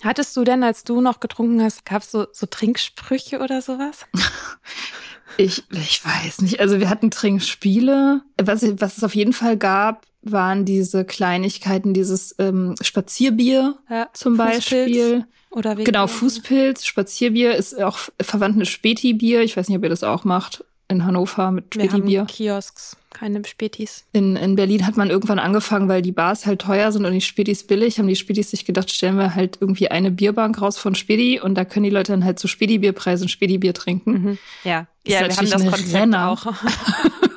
[0.04, 4.06] Hattest du denn, als du noch getrunken hast, gab es so, so Trinksprüche oder sowas?
[5.38, 6.60] ich, ich weiß nicht.
[6.60, 8.22] Also wir hatten Trinkspiele.
[8.42, 14.38] Was, was es auf jeden Fall gab, waren diese Kleinigkeiten, dieses ähm, Spazierbier ja, zum
[14.38, 15.26] Beispiel.
[15.50, 19.42] Oder genau, Fußpilz, Spazierbier ist auch verwandt mit Späti-Bier.
[19.42, 22.08] Ich weiß nicht, ob ihr das auch macht in Hannover mit Späti-Bier.
[22.08, 24.06] Wir haben Kiosks, keine Spätis.
[24.14, 27.22] In, in Berlin hat man irgendwann angefangen, weil die Bars halt teuer sind und die
[27.22, 30.96] Spätis billig, haben die Spätis sich gedacht, stellen wir halt irgendwie eine Bierbank raus von
[30.96, 34.12] Späti und da können die Leute dann halt zu Späti-Bierpreisen Späti-Bier trinken.
[34.12, 34.38] Mhm.
[34.64, 36.30] Ja, ja wir haben das Konzept Renner.
[36.32, 36.46] auch.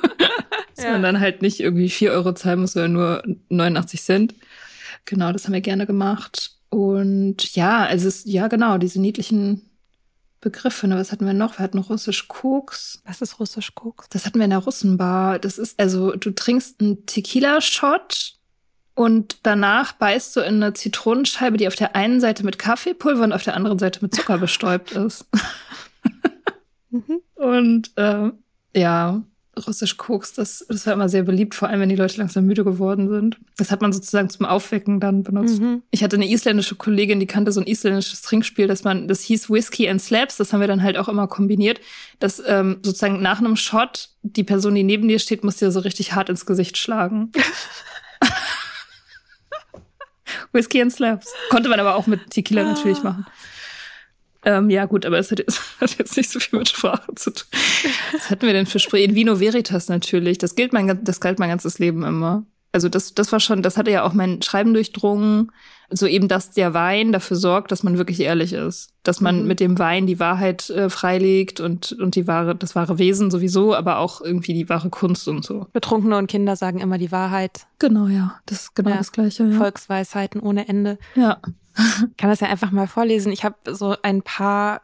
[0.77, 0.91] Dass ja.
[0.91, 4.35] man dann halt nicht irgendwie vier Euro zahlen muss, sondern nur 89 Cent.
[5.05, 6.51] Genau, das haben wir gerne gemacht.
[6.69, 9.63] Und ja, also es, ja, genau, diese niedlichen
[10.39, 10.87] Begriffe.
[10.87, 10.97] Ne?
[10.97, 11.57] Was hatten wir noch?
[11.57, 13.01] Wir hatten russisch Koks.
[13.05, 14.07] Was ist russisch Koks?
[14.09, 15.39] Das hatten wir in der Russenbar.
[15.39, 18.35] Das ist, also du trinkst einen Tequila-Shot
[18.93, 23.33] und danach beißt du in eine Zitronenscheibe, die auf der einen Seite mit Kaffeepulver und
[23.33, 25.25] auf der anderen Seite mit Zucker bestäubt ist.
[26.89, 27.21] mhm.
[27.35, 28.31] Und äh,
[28.75, 29.21] ja,
[29.65, 32.63] russisch Koks, das, das war immer sehr beliebt, vor allem wenn die Leute langsam müde
[32.63, 33.37] geworden sind.
[33.57, 35.59] Das hat man sozusagen zum Aufwecken dann benutzt.
[35.59, 35.83] Mhm.
[35.91, 39.49] Ich hatte eine isländische Kollegin, die kannte so ein isländisches Trinkspiel, das man, das hieß
[39.49, 41.79] Whiskey and Slaps, das haben wir dann halt auch immer kombiniert,
[42.19, 45.79] dass ähm, sozusagen nach einem Shot die Person, die neben dir steht, muss dir so
[45.79, 47.31] richtig hart ins Gesicht schlagen.
[50.51, 51.33] Whiskey and Slaps.
[51.49, 52.73] Konnte man aber auch mit Tequila ah.
[52.73, 53.25] natürlich machen.
[54.47, 57.31] Ähm, ja, gut, aber es hat, es hat, jetzt nicht so viel mit Sprache zu
[57.31, 57.47] tun.
[58.13, 59.03] Was hatten wir denn für Spree?
[59.03, 60.37] In Vino Veritas natürlich.
[60.37, 62.45] Das gilt mein, das galt mein ganzes Leben immer.
[62.71, 65.51] Also das, das war schon, das hatte ja auch mein Schreiben durchdrungen.
[65.89, 68.91] So eben, dass der Wein dafür sorgt, dass man wirklich ehrlich ist.
[69.03, 69.47] Dass man mhm.
[69.47, 73.75] mit dem Wein die Wahrheit äh, freilegt und, und die wahre, das wahre Wesen sowieso,
[73.75, 75.67] aber auch irgendwie die wahre Kunst und so.
[75.73, 77.67] Betrunkene und Kinder sagen immer die Wahrheit.
[77.79, 78.39] Genau, ja.
[78.45, 78.97] Das ist genau ja.
[78.97, 79.43] das Gleiche.
[79.43, 79.57] Ja.
[79.57, 80.99] Volksweisheiten ohne Ende.
[81.15, 81.39] Ja.
[81.77, 83.31] Ich kann das ja einfach mal vorlesen.
[83.31, 84.81] Ich habe so ein paar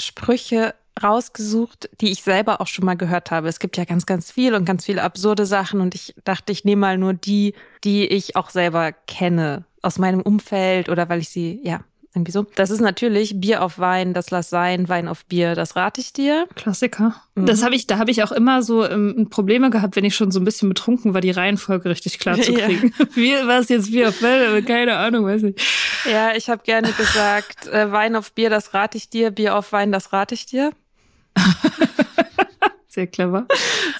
[0.00, 3.48] Sprüche rausgesucht, die ich selber auch schon mal gehört habe.
[3.48, 6.64] Es gibt ja ganz, ganz viel und ganz viele absurde Sachen und ich dachte, ich
[6.64, 11.28] nehme mal nur die, die ich auch selber kenne aus meinem Umfeld oder weil ich
[11.28, 11.80] sie ja
[12.18, 12.46] Irgendwie so.
[12.56, 16.12] Das ist natürlich Bier auf Wein, das lass sein, Wein auf Bier, das rate ich
[16.12, 16.48] dir.
[16.56, 17.14] Klassiker.
[17.36, 17.46] Mhm.
[17.46, 20.32] Das habe ich, da habe ich auch immer so ähm, Probleme gehabt, wenn ich schon
[20.32, 22.66] so ein bisschen betrunken war, die Reihenfolge richtig klar zu Ja.
[22.66, 22.92] kriegen.
[23.14, 24.64] Wie war es jetzt Bier auf Wein?
[24.64, 25.54] Keine Ahnung, weiß ich.
[26.10, 29.72] Ja, ich habe gerne gesagt, äh, Wein auf Bier, das rate ich dir, Bier auf
[29.72, 30.72] Wein, das rate ich dir.
[32.88, 33.46] Sehr clever.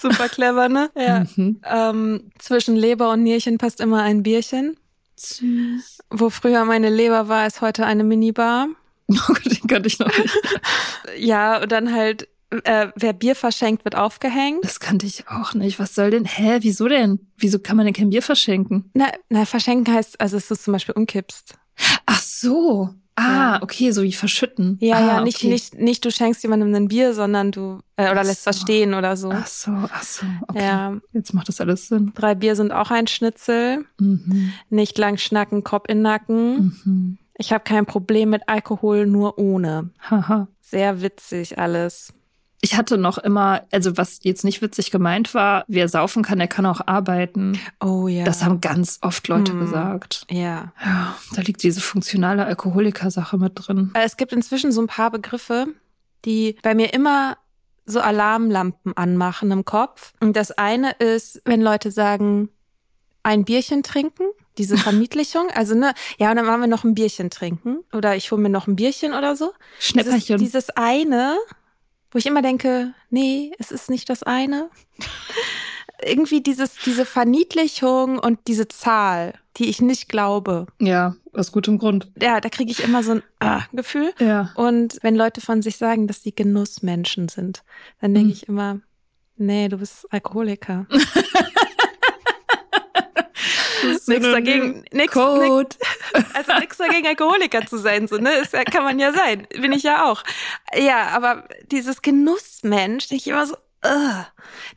[0.00, 0.90] Super clever, ne?
[0.96, 1.24] Ja.
[1.37, 1.61] Mhm.
[1.64, 4.76] Ähm, zwischen Leber und Nierchen passt immer ein Bierchen.
[5.18, 5.98] Süß.
[6.11, 8.68] Wo früher meine Leber war, ist heute eine Minibar.
[9.11, 10.38] Oh Gott, den kannte ich noch nicht.
[11.16, 12.28] Ja, und dann halt,
[12.64, 14.62] äh, wer Bier verschenkt, wird aufgehängt.
[14.62, 15.78] Das kannte ich auch nicht.
[15.78, 16.26] Was soll denn?
[16.26, 17.18] Hä, wieso denn?
[17.38, 18.90] Wieso kann man denn kein Bier verschenken?
[18.92, 21.54] Na, na, verschenken heißt, also es ist zum Beispiel umkippst.
[22.04, 22.90] Ach so.
[23.18, 24.78] Ah, okay, so wie verschütten.
[24.81, 25.48] Ja, ah, ja, nicht, okay.
[25.48, 28.50] nicht, nicht du schenkst jemandem ein Bier, sondern du, äh, oder Ach lässt so.
[28.50, 29.31] was stehen oder so.
[29.33, 30.62] Ach so, ach so, okay.
[30.62, 30.96] Ja.
[31.12, 32.12] Jetzt macht das alles Sinn.
[32.14, 33.85] Drei Bier sind auch ein Schnitzel.
[33.98, 34.52] Mhm.
[34.70, 36.78] Nicht lang schnacken, Kopf in Nacken.
[36.85, 37.18] Mhm.
[37.37, 39.90] Ich habe kein Problem mit Alkohol, nur ohne.
[40.00, 40.48] Haha.
[40.61, 42.12] Sehr witzig alles.
[42.60, 46.48] Ich hatte noch immer, also was jetzt nicht witzig gemeint war, wer saufen kann, der
[46.48, 47.58] kann auch arbeiten.
[47.80, 48.24] Oh ja.
[48.24, 49.60] Das haben ganz oft Leute Hm.
[49.60, 50.26] gesagt.
[50.30, 50.72] ja.
[50.84, 53.92] Ja, da liegt diese funktionale Alkoholiker-Sache mit drin.
[53.94, 55.68] Äh, Es gibt inzwischen so ein paar Begriffe,
[56.24, 57.36] die bei mir immer
[57.86, 60.12] so Alarmlampen anmachen im Kopf.
[60.20, 62.48] Und das eine ist, wenn Leute sagen,
[63.22, 64.24] ein Bierchen trinken,
[64.58, 65.48] diese Verniedlichung.
[65.54, 67.78] Also, ne, ja, und dann machen wir noch ein Bierchen trinken.
[67.92, 69.52] Oder ich hole mir noch ein Bierchen oder so.
[69.78, 70.38] Schnäpperchen.
[70.38, 71.36] dieses eine,
[72.10, 74.70] wo ich immer denke, nee, es ist nicht das eine.
[76.04, 80.66] Irgendwie dieses, diese Verniedlichung und diese Zahl, die ich nicht glaube.
[80.80, 82.08] Ja, aus gutem Grund.
[82.22, 84.12] Ja, da kriege ich immer so ein ah, Gefühl.
[84.20, 84.52] Ja.
[84.54, 87.64] Und wenn Leute von sich sagen, dass sie Genussmenschen sind,
[88.00, 88.32] dann denke Mhm.
[88.32, 88.80] ich immer,
[89.36, 90.86] nee, du bist Alkoholiker.
[94.08, 95.76] Nix dagegen, nix, nix, Code.
[96.34, 98.32] also nix dagegen Alkoholiker zu sein, so, ne?
[98.34, 99.46] Ist kann man ja sein.
[99.60, 100.22] Bin ich ja auch.
[100.76, 104.26] Ja, aber dieses Genussmensch, denke ich immer so, ugh.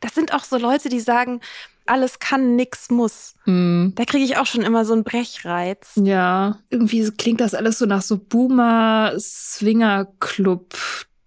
[0.00, 1.40] das sind auch so Leute, die sagen,
[1.86, 3.34] alles kann, nix muss.
[3.44, 3.92] Hm.
[3.96, 5.92] Da kriege ich auch schon immer so einen Brechreiz.
[5.96, 10.74] Ja, irgendwie klingt das alles so nach so Boomer Swinger Club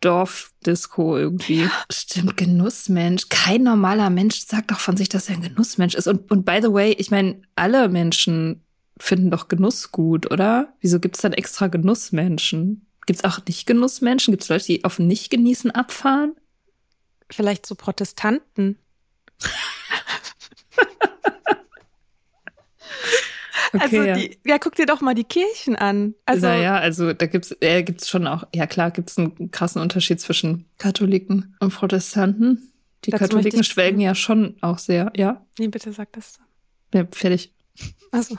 [0.01, 1.69] Dorfdisco irgendwie.
[1.91, 3.29] Stimmt, Genussmensch.
[3.29, 6.08] Kein normaler Mensch sagt doch von sich, dass er ein Genussmensch ist.
[6.08, 8.63] Und, und by the way, ich meine, alle Menschen
[8.97, 10.73] finden doch Genuss gut, oder?
[10.79, 12.88] Wieso gibt's dann extra Genussmenschen?
[13.05, 14.31] Gibt's auch nicht Genussmenschen?
[14.31, 16.36] Gibt's Leute, die auf Nicht-Genießen abfahren?
[17.29, 18.77] Vielleicht so Protestanten.
[23.81, 24.15] also ja.
[24.15, 26.15] die, ja, guck dir doch mal die Kirchen an.
[26.25, 30.19] Also naja, also da gibt's, äh, gibt's schon auch, ja klar, gibt's einen krassen Unterschied
[30.19, 32.71] zwischen Katholiken und Protestanten.
[33.05, 35.45] Die Katholiken schwelgen ja schon auch sehr, ja.
[35.59, 36.39] nee, bitte sag das.
[36.93, 37.53] Ja, fertig.
[38.11, 38.38] Also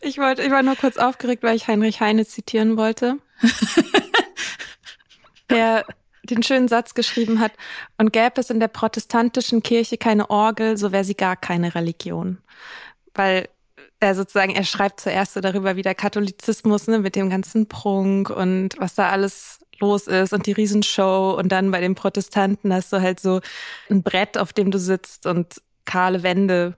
[0.00, 3.18] ich wollte, ich war nur kurz aufgeregt, weil ich Heinrich Heine zitieren wollte.
[5.50, 5.84] der
[6.30, 7.52] den schönen Satz geschrieben hat,
[7.96, 12.38] und gäbe es in der protestantischen Kirche keine Orgel, so wäre sie gar keine Religion.
[13.18, 13.48] Weil
[14.00, 18.30] er sozusagen, er schreibt zuerst so darüber, wie der Katholizismus, ne, mit dem ganzen Prunk
[18.30, 22.92] und was da alles los ist und die Riesenshow und dann bei den Protestanten hast
[22.92, 23.40] du halt so
[23.90, 26.76] ein Brett, auf dem du sitzt und kahle Wände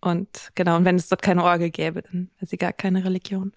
[0.00, 3.52] und genau, und wenn es dort keine Orgel gäbe, dann wäre sie gar keine Religion.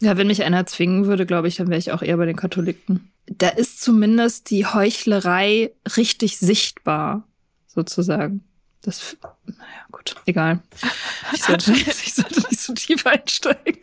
[0.00, 2.36] Ja, wenn mich einer zwingen würde, glaube ich, dann wäre ich auch eher bei den
[2.36, 3.12] Katholiken.
[3.26, 7.26] Da ist zumindest die Heuchlerei richtig sichtbar,
[7.66, 8.42] sozusagen.
[8.82, 10.60] Das, naja, gut, egal.
[11.34, 13.80] Ich sollte, ich sollte nicht so tief einsteigen.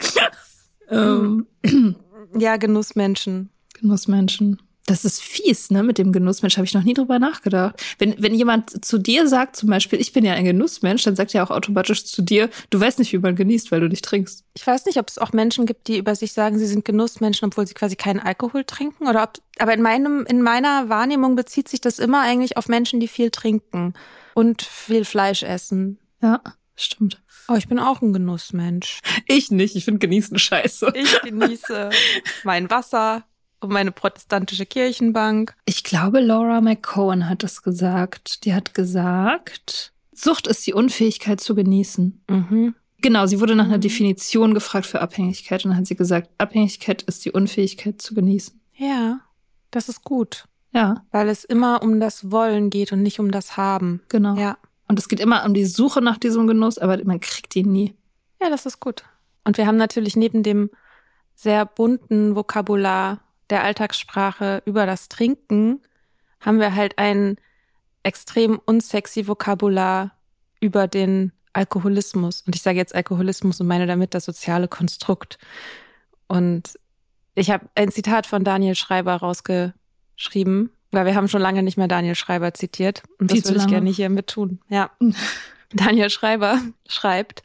[0.89, 1.47] ähm,
[2.37, 3.49] Ja, Genussmenschen.
[3.79, 4.61] Genussmenschen.
[4.85, 5.83] Das ist fies, ne?
[5.83, 7.75] Mit dem Genussmensch habe ich noch nie drüber nachgedacht.
[7.99, 11.35] Wenn, wenn jemand zu dir sagt, zum Beispiel, ich bin ja ein Genussmensch, dann sagt
[11.35, 14.45] er auch automatisch zu dir, du weißt nicht, wie man genießt, weil du nicht trinkst.
[14.55, 17.47] Ich weiß nicht, ob es auch Menschen gibt, die über sich sagen, sie sind Genussmenschen,
[17.47, 19.07] obwohl sie quasi keinen Alkohol trinken.
[19.07, 23.01] Oder ob, aber in meinem, in meiner Wahrnehmung bezieht sich das immer eigentlich auf Menschen,
[23.01, 23.93] die viel trinken
[24.37, 25.97] und viel Fleisch essen.
[26.21, 26.41] Ja,
[26.75, 27.19] stimmt.
[27.47, 28.99] Oh, ich bin auch ein Genussmensch.
[29.25, 30.93] Ich nicht, ich finde Genießen scheiße.
[30.93, 31.89] Ich genieße
[32.43, 33.23] mein Wasser
[33.61, 35.55] und meine protestantische Kirchenbank.
[35.65, 38.45] Ich glaube, Laura McCohen hat das gesagt.
[38.45, 42.23] Die hat gesagt, Sucht ist die Unfähigkeit zu genießen.
[42.29, 42.75] Mhm.
[43.01, 43.81] Genau, sie wurde nach einer Mhm.
[43.81, 48.59] Definition gefragt für Abhängigkeit und dann hat sie gesagt, Abhängigkeit ist die Unfähigkeit zu genießen.
[48.75, 49.19] Ja,
[49.71, 50.45] das ist gut,
[50.77, 54.01] Ja, weil es immer um das Wollen geht und nicht um das Haben.
[54.09, 54.35] genau.
[54.35, 57.71] Ja, Und es geht immer um die Suche nach diesem Genuss, aber man kriegt ihn
[57.71, 57.95] nie.
[58.41, 59.03] ja, das ist gut.
[59.43, 60.69] Und wir haben natürlich neben dem
[61.33, 65.81] sehr bunten Vokabular der Alltagssprache über das Trinken,
[66.41, 67.37] haben wir halt ein
[68.03, 70.11] extrem unsexy Vokabular
[70.59, 72.43] über den Alkoholismus.
[72.45, 75.39] Und ich sage jetzt Alkoholismus und meine damit das soziale Konstrukt.
[76.27, 76.77] Und
[77.35, 79.15] ich habe ein Zitat von Daniel Schreiber
[80.17, 83.03] rausgeschrieben, weil wir haben schon lange nicht mehr Daniel Schreiber zitiert.
[83.19, 84.59] Und Viel das würde ich gerne hier mit tun.
[84.69, 84.91] Ja.
[85.73, 87.43] Daniel Schreiber schreibt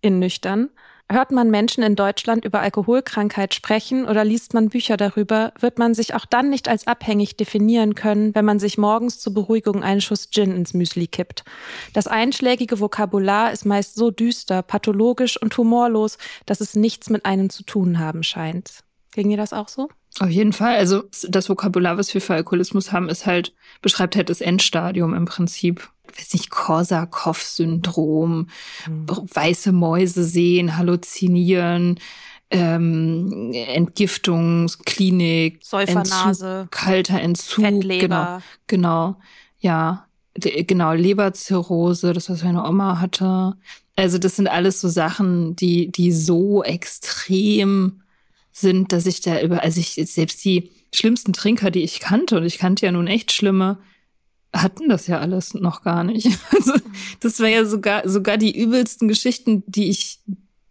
[0.00, 0.70] in Nüchtern.
[1.10, 5.92] Hört man Menschen in Deutschland über Alkoholkrankheit sprechen oder liest man Bücher darüber, wird man
[5.92, 10.00] sich auch dann nicht als abhängig definieren können, wenn man sich morgens zur Beruhigung einen
[10.00, 11.44] Schuss Gin ins Müsli kippt.
[11.92, 17.50] Das einschlägige Vokabular ist meist so düster, pathologisch und humorlos, dass es nichts mit einem
[17.50, 18.82] zu tun haben scheint.
[19.12, 19.90] Ging dir das auch so?
[20.20, 20.76] Auf jeden Fall.
[20.76, 25.24] Also das Vokabular, was wir für Alkoholismus haben, ist halt, beschreibt halt das Endstadium im
[25.24, 25.90] Prinzip.
[26.12, 28.46] Ich weiß nicht, Korsakow-Syndrom,
[28.86, 31.98] weiße Mäuse sehen, halluzinieren,
[32.50, 38.06] ähm, Entgiftungsklinik, Säufernase, Entzug, kalter Entzug, Fettleber.
[38.06, 39.16] genau, genau,
[39.58, 43.54] ja, genau, Leberzirrhose, das was meine Oma hatte.
[43.96, 48.03] Also das sind alles so Sachen, die die so extrem
[48.54, 52.44] sind, dass ich da über, also ich selbst die schlimmsten Trinker, die ich kannte, und
[52.44, 53.78] ich kannte ja nun echt schlimme,
[54.54, 56.28] hatten das ja alles noch gar nicht.
[56.52, 56.72] Also
[57.20, 60.20] das war ja sogar sogar die übelsten Geschichten, die ich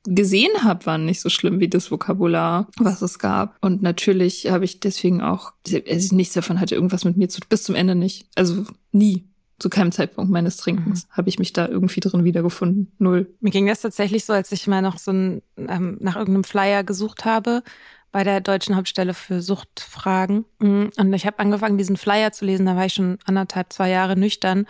[0.05, 3.57] gesehen habe, waren nicht so schlimm wie das Vokabular, was es gab.
[3.61, 5.53] Und natürlich habe ich deswegen auch,
[5.89, 8.25] also nichts davon hatte irgendwas mit mir zu, bis zum Ende nicht.
[8.35, 9.25] Also nie.
[9.59, 12.91] Zu keinem Zeitpunkt meines Trinkens habe ich mich da irgendwie drin wiedergefunden.
[12.97, 13.33] Null.
[13.39, 16.83] Mir ging das tatsächlich so, als ich mal noch so ein, ähm, nach irgendeinem Flyer
[16.83, 17.63] gesucht habe
[18.11, 20.45] bei der Deutschen Hauptstelle für Suchtfragen.
[20.59, 22.65] Mm, Und ich habe angefangen, diesen Flyer zu lesen.
[22.65, 24.65] Da war ich schon anderthalb, zwei Jahre nüchtern.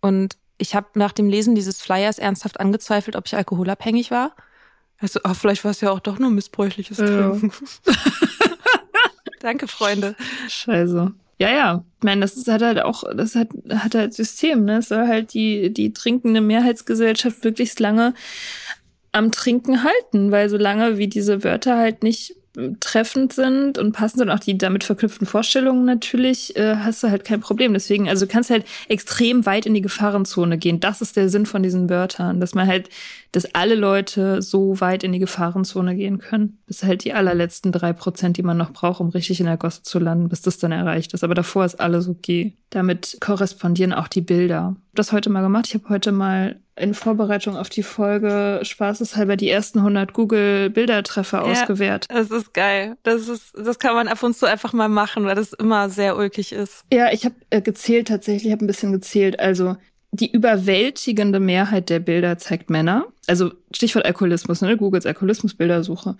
[0.00, 4.34] Und ich habe nach dem Lesen dieses Flyers ernsthaft angezweifelt, ob ich alkoholabhängig war.
[4.98, 7.06] Also, oh, vielleicht war es ja auch doch nur missbräuchliches Ja.
[7.30, 7.52] Trinken.
[9.40, 10.14] Danke, Freunde.
[10.48, 11.12] Scheiße.
[11.40, 11.84] Ja, ja.
[11.98, 14.78] Ich meine, das hat halt auch, das hat, hat halt System, ne?
[14.78, 18.12] Es soll halt die, die trinkende Mehrheitsgesellschaft möglichst lange
[19.12, 22.36] am Trinken halten, weil solange wie diese Wörter halt nicht
[22.80, 27.24] treffend sind und passend und auch die damit verknüpften Vorstellungen natürlich, äh, hast du halt
[27.24, 27.72] kein Problem.
[27.72, 30.80] Deswegen, also du kannst halt extrem weit in die Gefahrenzone gehen.
[30.80, 32.88] Das ist der Sinn von diesen Wörtern, dass man halt,
[33.30, 37.92] dass alle Leute so weit in die Gefahrenzone gehen können, bis halt die allerletzten drei
[37.92, 40.72] Prozent, die man noch braucht, um richtig in der Gosse zu landen, bis das dann
[40.72, 41.22] erreicht ist.
[41.22, 42.56] Aber davor ist alles okay.
[42.70, 44.74] Damit korrespondieren auch die Bilder.
[44.76, 45.66] Ich hab das heute mal gemacht.
[45.68, 51.44] Ich habe heute mal in Vorbereitung auf die Folge spaßeshalber die ersten 100 Google-Bildertreffer Ja.
[51.44, 52.10] ausgewertet.
[52.10, 52.96] Das ist geil.
[53.02, 56.16] Das ist, das kann man ab und zu einfach mal machen, weil das immer sehr
[56.16, 56.84] ulkig ist.
[56.92, 59.38] Ja, ich habe äh, gezählt tatsächlich, habe ein bisschen gezählt.
[59.38, 59.76] Also
[60.12, 63.06] die überwältigende Mehrheit der Bilder zeigt Männer.
[63.28, 64.76] Also Stichwort Alkoholismus, ne?
[64.76, 66.16] Googles Alkoholismus-Bildersuche.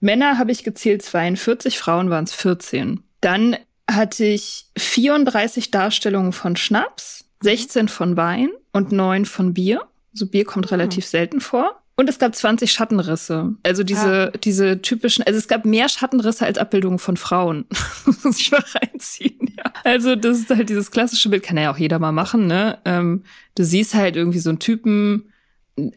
[0.00, 3.02] Männer habe ich gezählt 42, Frauen waren es 14.
[3.20, 3.56] Dann
[3.90, 9.82] hatte ich 34 Darstellungen von Schnaps, 16 von Wein und 9 von Bier.
[10.12, 11.80] So Bier kommt relativ selten vor.
[12.00, 13.56] Und es gab 20 Schattenrisse.
[13.62, 17.66] Also diese, diese typischen, also es gab mehr Schattenrisse als Abbildungen von Frauen.
[18.24, 19.70] Muss ich mal reinziehen, ja.
[19.84, 22.78] Also das ist halt dieses klassische Bild, kann ja auch jeder mal machen, ne?
[22.86, 25.30] Ähm, du siehst halt irgendwie so einen Typen,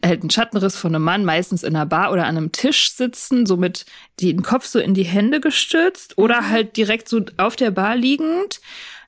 [0.04, 3.46] halt einen Schattenriss von einem Mann, meistens in einer Bar oder an einem Tisch sitzen,
[3.46, 3.86] so mit
[4.20, 8.60] den Kopf so in die Hände gestützt oder halt direkt so auf der Bar liegend.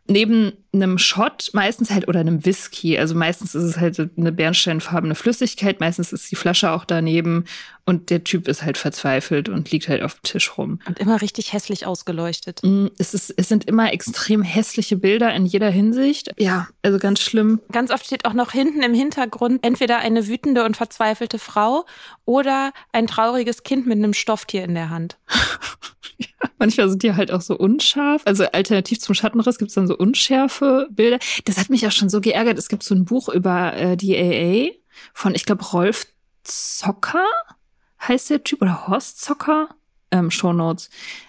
[0.09, 2.99] Neben einem Shot, meistens halt, oder einem Whisky.
[2.99, 7.45] Also meistens ist es halt eine bernsteinfarbene Flüssigkeit, meistens ist die Flasche auch daneben
[7.85, 10.81] und der Typ ist halt verzweifelt und liegt halt auf dem Tisch rum.
[10.87, 12.61] Und immer richtig hässlich ausgeleuchtet.
[12.62, 16.31] Mm, Es, ist, es sind immer extrem hässliche Bilder in jeder Hinsicht.
[16.37, 17.61] Ja, also ganz schlimm.
[17.73, 21.87] Ganz oft steht auch noch hinten im Hintergrund entweder eine wütende und verzweifelte Frau
[22.25, 25.16] oder ein trauriges Kind mit einem Stofftier in der Hand.
[26.59, 28.22] Manchmal sind die halt auch so unscharf.
[28.24, 31.18] Also alternativ zum Schattenriss gibt es dann so unschärfe Bilder.
[31.44, 32.59] Das hat mich auch schon so geärgert.
[32.59, 34.72] Es gibt so ein Buch über äh, die AA
[35.12, 36.07] von, ich glaube, Rolf
[36.44, 37.26] Zocker
[38.00, 39.68] heißt der Typ oder Horst Zocker.
[40.12, 40.88] Ähm, Shownotes.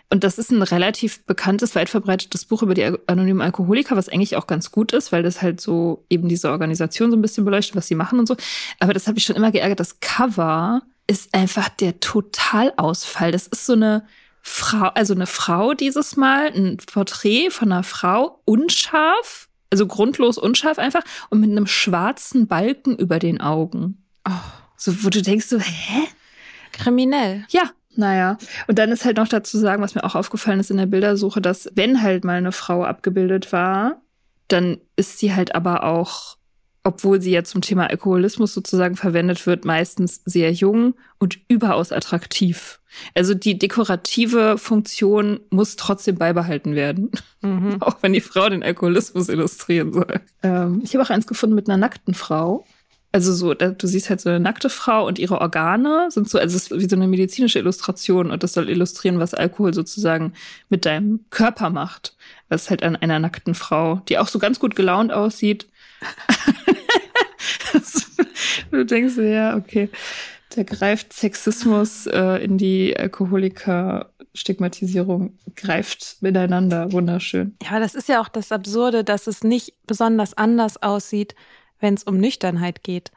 [0.10, 4.38] Und das ist ein relativ bekanntes, weit verbreitetes Buch über die anonymen Alkoholiker, was eigentlich
[4.38, 7.76] auch ganz gut ist, weil das halt so eben diese Organisation so ein bisschen beleuchtet,
[7.76, 8.38] was sie machen und so.
[8.80, 9.80] Aber das habe ich schon immer geärgert.
[9.80, 13.32] Das Cover ist einfach der Totalausfall.
[13.32, 14.06] Das ist so eine
[14.50, 20.80] Frau, also eine Frau dieses Mal, ein Porträt von einer Frau, unscharf, also grundlos unscharf
[20.80, 24.06] einfach und mit einem schwarzen Balken über den Augen.
[24.28, 24.32] Oh,
[24.78, 26.08] So, wo du denkst so, hä?
[26.72, 27.46] kriminell.
[27.50, 28.38] Ja, naja.
[28.68, 31.42] Und dann ist halt noch dazu sagen, was mir auch aufgefallen ist in der Bildersuche,
[31.42, 34.02] dass wenn halt mal eine Frau abgebildet war,
[34.48, 36.37] dann ist sie halt aber auch,
[36.88, 42.80] obwohl sie ja zum Thema Alkoholismus sozusagen verwendet wird, meistens sehr jung und überaus attraktiv.
[43.14, 47.12] Also die dekorative Funktion muss trotzdem beibehalten werden,
[47.42, 47.78] Mhm.
[47.82, 50.22] auch wenn die Frau den Alkoholismus illustrieren soll.
[50.44, 52.66] Ähm, ich habe auch eins gefunden mit einer nackten Frau.
[53.12, 56.38] Also so, da, du siehst halt so eine nackte Frau und ihre Organe sind so,
[56.40, 60.34] also es ist wie so eine medizinische Illustration und das soll illustrieren, was Alkohol sozusagen
[60.70, 62.16] mit deinem Körper macht.
[62.50, 65.68] Das ist halt an einer nackten Frau, die auch so ganz gut gelaunt aussieht.
[68.72, 69.90] du denkst, ja, okay.
[70.56, 76.92] Da greift Sexismus äh, in die Alkoholiker-Stigmatisierung, greift miteinander.
[76.92, 77.56] Wunderschön.
[77.64, 81.36] Ja, das ist ja auch das Absurde, dass es nicht besonders anders aussieht,
[81.80, 83.12] wenn es um Nüchternheit geht.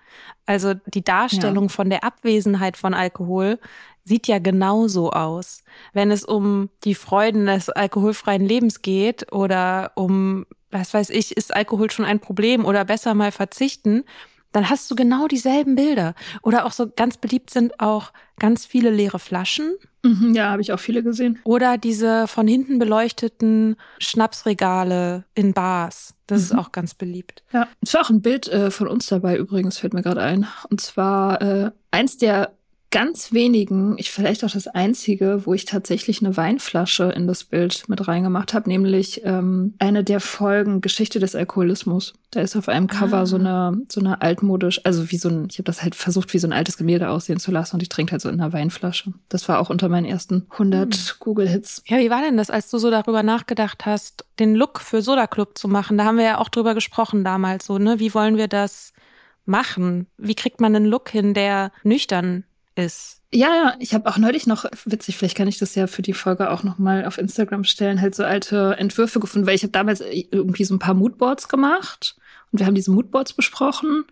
[0.44, 1.70] Also die Darstellung ja.
[1.70, 3.58] von der Abwesenheit von Alkohol
[4.04, 5.62] sieht ja genauso aus.
[5.92, 11.54] Wenn es um die Freuden des alkoholfreien Lebens geht oder um, was weiß ich, ist
[11.54, 14.04] Alkohol schon ein Problem oder besser mal verzichten,
[14.52, 16.14] dann hast du genau dieselben Bilder.
[16.42, 19.74] Oder auch so ganz beliebt sind auch ganz viele leere Flaschen.
[20.02, 21.38] Mhm, ja, habe ich auch viele gesehen.
[21.44, 26.14] Oder diese von hinten beleuchteten Schnapsregale in Bars.
[26.26, 26.44] Das mhm.
[26.44, 27.42] ist auch ganz beliebt.
[27.52, 30.46] Ja, es war auch ein Bild äh, von uns dabei übrigens, fällt mir gerade ein.
[30.70, 32.52] Und zwar äh, eins der
[32.90, 37.88] ganz wenigen, ich vielleicht auch das einzige, wo ich tatsächlich eine Weinflasche in das Bild
[37.88, 42.14] mit reingemacht habe, nämlich ähm, eine der Folgen Geschichte des Alkoholismus.
[42.32, 43.26] Da ist auf einem Cover ah.
[43.26, 46.38] so eine so eine altmodisch, also wie so ein, ich habe das halt versucht, wie
[46.38, 49.12] so ein altes Gemälde aussehen zu lassen und ich trinke halt so in einer Weinflasche.
[49.28, 51.02] Das war auch unter meinen ersten 100 hm.
[51.20, 51.82] Google Hits.
[51.86, 55.28] Ja, wie war denn das, als du so darüber nachgedacht hast, den Look für Soda
[55.28, 55.96] Club zu machen?
[55.96, 58.00] Da haben wir ja auch drüber gesprochen damals so, ne?
[58.00, 58.92] Wie wollen wir das
[59.44, 60.08] machen?
[60.16, 62.44] Wie kriegt man einen Look hin, der nüchtern
[62.74, 63.20] ist.
[63.32, 66.50] Ja, ich habe auch neulich noch, witzig, vielleicht kann ich das ja für die Folge
[66.50, 70.00] auch noch mal auf Instagram stellen, halt so alte Entwürfe gefunden, weil ich habe damals
[70.00, 72.16] irgendwie so ein paar Moodboards gemacht
[72.50, 74.04] und wir haben diese Moodboards besprochen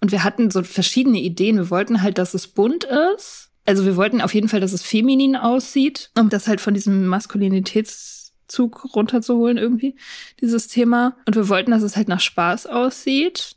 [0.00, 1.56] und wir hatten so verschiedene Ideen.
[1.56, 3.50] Wir wollten halt, dass es bunt ist.
[3.66, 7.06] Also wir wollten auf jeden Fall, dass es feminin aussieht, um das halt von diesem
[7.06, 9.96] Maskulinitätszug runterzuholen irgendwie,
[10.40, 11.16] dieses Thema.
[11.26, 13.56] Und wir wollten, dass es halt nach Spaß aussieht.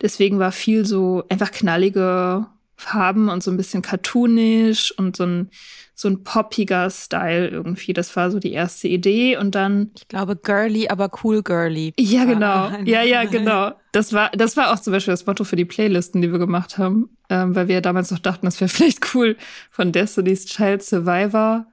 [0.00, 2.46] Deswegen war viel so einfach knallige
[2.84, 5.50] Farben und so ein bisschen cartoonisch und so ein,
[5.94, 7.92] so ein poppiger Style irgendwie.
[7.92, 9.90] Das war so die erste Idee und dann.
[9.96, 11.94] Ich glaube, girly, aber cool girly.
[11.98, 12.70] Ja, genau.
[12.84, 13.72] Ja, ja, genau.
[13.92, 16.78] Das war, das war auch zum Beispiel das Motto für die Playlisten, die wir gemacht
[16.78, 19.36] haben, ähm, weil wir ja damals noch dachten, das wäre vielleicht cool,
[19.70, 21.66] von Destiny's Child Survivor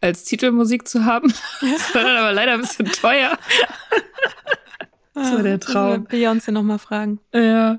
[0.00, 1.32] als Titelmusik zu haben.
[1.60, 3.38] Das war dann aber leider ein bisschen teuer.
[5.12, 6.06] Das war der ah, Traum.
[6.06, 7.18] Beyoncé noch mal fragen.
[7.34, 7.78] Ja,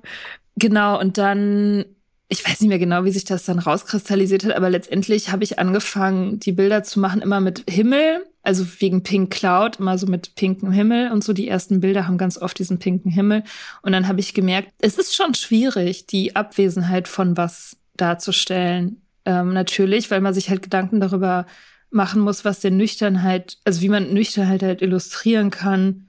[0.58, 1.00] genau.
[1.00, 1.86] Und dann
[2.32, 5.60] ich weiß nicht mehr genau, wie sich das dann rauskristallisiert hat, aber letztendlich habe ich
[5.60, 10.36] angefangen, die Bilder zu machen immer mit Himmel, also wegen Pink Cloud, immer so mit
[10.36, 11.34] pinkem Himmel und so.
[11.34, 13.44] Die ersten Bilder haben ganz oft diesen pinken Himmel.
[13.82, 19.02] Und dann habe ich gemerkt, es ist schon schwierig, die Abwesenheit von was darzustellen.
[19.26, 21.46] Ähm, natürlich, weil man sich halt Gedanken darüber
[21.90, 26.08] machen muss, was denn Nüchternheit, also wie man Nüchternheit halt illustrieren kann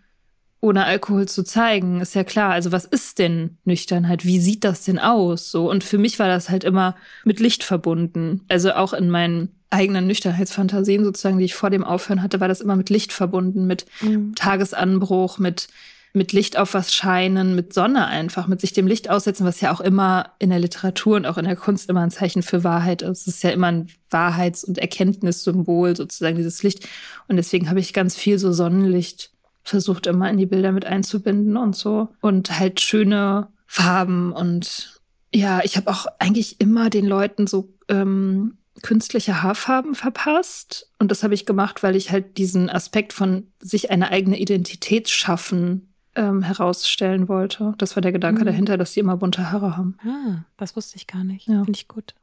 [0.62, 2.52] ohne Alkohol zu zeigen, ist ja klar.
[2.52, 4.24] Also was ist denn Nüchternheit?
[4.24, 5.50] Wie sieht das denn aus?
[5.50, 6.94] So und für mich war das halt immer
[7.24, 8.42] mit Licht verbunden.
[8.48, 12.60] Also auch in meinen eigenen Nüchternheitsfantasien sozusagen, die ich vor dem Aufhören hatte, war das
[12.60, 14.34] immer mit Licht verbunden, mit mhm.
[14.36, 15.68] Tagesanbruch, mit
[16.14, 19.72] mit Licht auf was scheinen, mit Sonne einfach, mit sich dem Licht aussetzen, was ja
[19.72, 23.00] auch immer in der Literatur und auch in der Kunst immer ein Zeichen für Wahrheit
[23.00, 23.22] ist.
[23.22, 26.86] Es ist ja immer ein Wahrheits- und Erkenntnissymbol sozusagen dieses Licht.
[27.28, 29.32] Und deswegen habe ich ganz viel so Sonnenlicht
[29.62, 32.08] versucht immer in die Bilder mit einzubinden und so.
[32.20, 35.00] Und halt schöne Farben und
[35.34, 40.90] ja, ich habe auch eigentlich immer den Leuten so ähm, künstliche Haarfarben verpasst.
[40.98, 45.08] Und das habe ich gemacht, weil ich halt diesen Aspekt von sich eine eigene Identität
[45.08, 47.74] schaffen ähm, herausstellen wollte.
[47.78, 48.46] Das war der Gedanke mhm.
[48.46, 49.96] dahinter, dass sie immer bunte Haare haben.
[50.04, 51.48] Ah, das wusste ich gar nicht.
[51.48, 51.64] Ja.
[51.64, 52.14] Finde ich gut.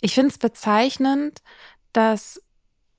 [0.00, 1.42] Ich finde es bezeichnend,
[1.92, 2.42] dass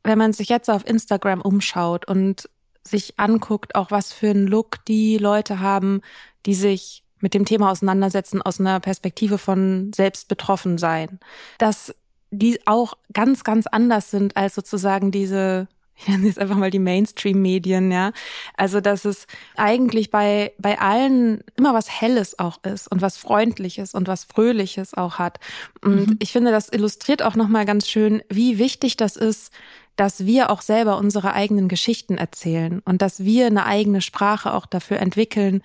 [0.03, 2.49] wenn man sich jetzt auf Instagram umschaut und
[2.83, 6.01] sich anguckt, auch was für einen Look die Leute haben,
[6.45, 11.19] die sich mit dem Thema auseinandersetzen aus einer Perspektive von selbst betroffen sein,
[11.57, 11.93] dass
[12.31, 15.67] die auch ganz, ganz anders sind als sozusagen diese
[16.01, 18.11] ich nenne jetzt einfach mal die Mainstream-Medien, ja.
[18.57, 23.93] Also, dass es eigentlich bei, bei allen immer was Helles auch ist und was Freundliches
[23.93, 25.39] und was Fröhliches auch hat.
[25.83, 26.15] Und mhm.
[26.19, 29.53] ich finde, das illustriert auch nochmal ganz schön, wie wichtig das ist,
[29.95, 34.65] dass wir auch selber unsere eigenen Geschichten erzählen und dass wir eine eigene Sprache auch
[34.65, 35.61] dafür entwickeln.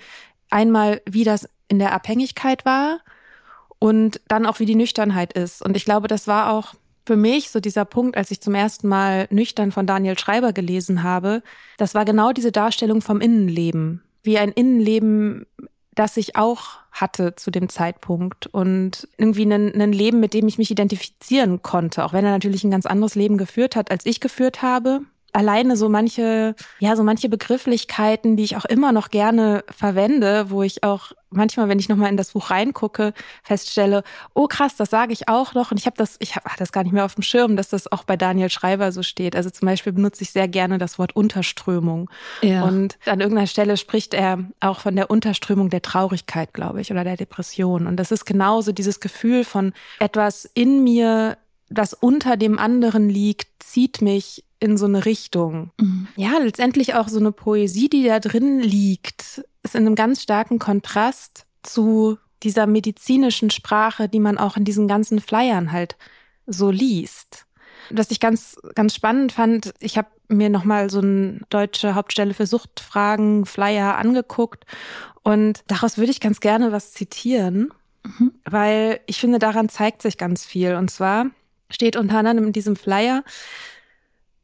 [0.50, 3.00] Einmal, wie das in der Abhängigkeit war
[3.78, 5.62] und dann auch, wie die Nüchternheit ist.
[5.62, 6.74] Und ich glaube, das war auch
[7.06, 11.02] für mich so dieser Punkt, als ich zum ersten Mal nüchtern von Daniel Schreiber gelesen
[11.02, 11.42] habe.
[11.76, 14.02] Das war genau diese Darstellung vom Innenleben.
[14.22, 15.46] Wie ein Innenleben
[15.96, 20.70] das ich auch hatte zu dem Zeitpunkt und irgendwie ein, Leben, mit dem ich mich
[20.70, 24.62] identifizieren konnte, auch wenn er natürlich ein ganz anderes Leben geführt hat, als ich geführt
[24.62, 25.00] habe.
[25.32, 30.62] Alleine so manche, ja, so manche Begrifflichkeiten, die ich auch immer noch gerne verwende, wo
[30.62, 33.12] ich auch manchmal, wenn ich nochmal in das Buch reingucke,
[33.42, 34.02] feststelle,
[34.34, 35.70] oh krass, das sage ich auch noch.
[35.70, 37.90] Und ich habe das, ich habe das gar nicht mehr auf dem Schirm, dass das
[37.90, 39.36] auch bei Daniel Schreiber so steht.
[39.36, 42.10] Also zum Beispiel benutze ich sehr gerne das Wort Unterströmung.
[42.42, 42.64] Ja.
[42.64, 47.04] Und an irgendeiner Stelle spricht er auch von der Unterströmung der Traurigkeit, glaube ich, oder
[47.04, 47.86] der Depression.
[47.86, 53.62] Und das ist genauso dieses Gefühl von etwas in mir, das unter dem anderen liegt,
[53.62, 55.70] zieht mich in so eine Richtung.
[55.78, 56.08] Mhm.
[56.16, 60.58] Ja, letztendlich auch so eine Poesie, die da drin liegt, ist in einem ganz starken
[60.58, 65.96] Kontrast zu dieser medizinischen Sprache, die man auch in diesen ganzen Flyern halt
[66.46, 67.46] so liest.
[67.90, 72.46] Was ich ganz, ganz spannend fand, ich habe mir nochmal so eine deutsche Hauptstelle für
[72.46, 74.64] Suchtfragen Flyer angeguckt
[75.22, 77.72] und daraus würde ich ganz gerne was zitieren,
[78.04, 78.32] mhm.
[78.44, 80.74] weil ich finde, daran zeigt sich ganz viel.
[80.74, 81.26] Und zwar
[81.70, 83.24] steht unter anderem in diesem Flyer,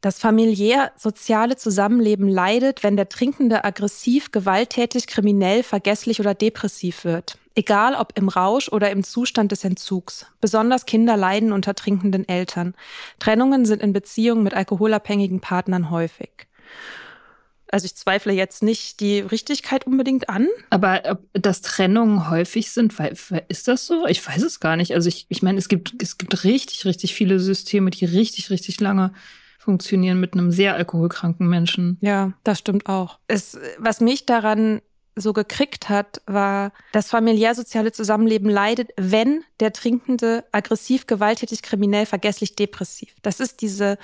[0.03, 7.37] das familiär-soziale Zusammenleben leidet, wenn der Trinkende aggressiv, gewalttätig, kriminell, vergesslich oder depressiv wird.
[7.55, 10.25] Egal ob im Rausch oder im Zustand des Entzugs.
[10.41, 12.73] Besonders Kinder leiden unter trinkenden Eltern.
[13.19, 16.31] Trennungen sind in Beziehungen mit alkoholabhängigen Partnern häufig.
[17.71, 20.49] Also ich zweifle jetzt nicht die Richtigkeit unbedingt an.
[20.69, 22.93] Aber ob das Trennungen häufig sind,
[23.47, 24.05] ist das so?
[24.07, 24.93] Ich weiß es gar nicht.
[24.93, 28.81] Also ich, ich meine, es gibt, es gibt richtig, richtig viele Systeme, die richtig, richtig
[28.81, 29.13] lange
[29.63, 31.97] funktionieren mit einem sehr alkoholkranken Menschen.
[32.01, 33.19] Ja, das stimmt auch.
[33.27, 34.81] Es, was mich daran
[35.15, 42.55] so gekriegt hat, war, das familiär-soziale Zusammenleben leidet, wenn der Trinkende aggressiv, gewalttätig, kriminell, vergesslich,
[42.55, 43.13] depressiv.
[43.21, 43.97] Das ist diese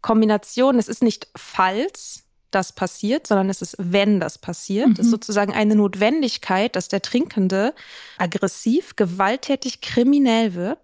[0.00, 4.86] Kombination, es ist nicht falls das passiert, sondern es ist, wenn das passiert.
[4.86, 4.92] Mhm.
[4.92, 7.74] Es ist sozusagen eine Notwendigkeit, dass der Trinkende
[8.16, 10.78] aggressiv, gewalttätig, kriminell wird.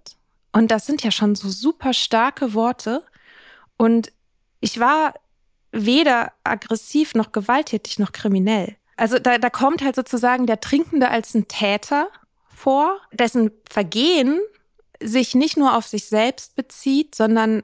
[0.52, 3.04] Und das sind ja schon so super starke Worte.
[3.80, 4.12] Und
[4.60, 5.14] ich war
[5.72, 8.76] weder aggressiv noch gewalttätig noch kriminell.
[8.98, 12.08] Also da, da kommt halt sozusagen der Trinkende als ein Täter
[12.54, 14.38] vor, dessen Vergehen
[15.02, 17.62] sich nicht nur auf sich selbst bezieht, sondern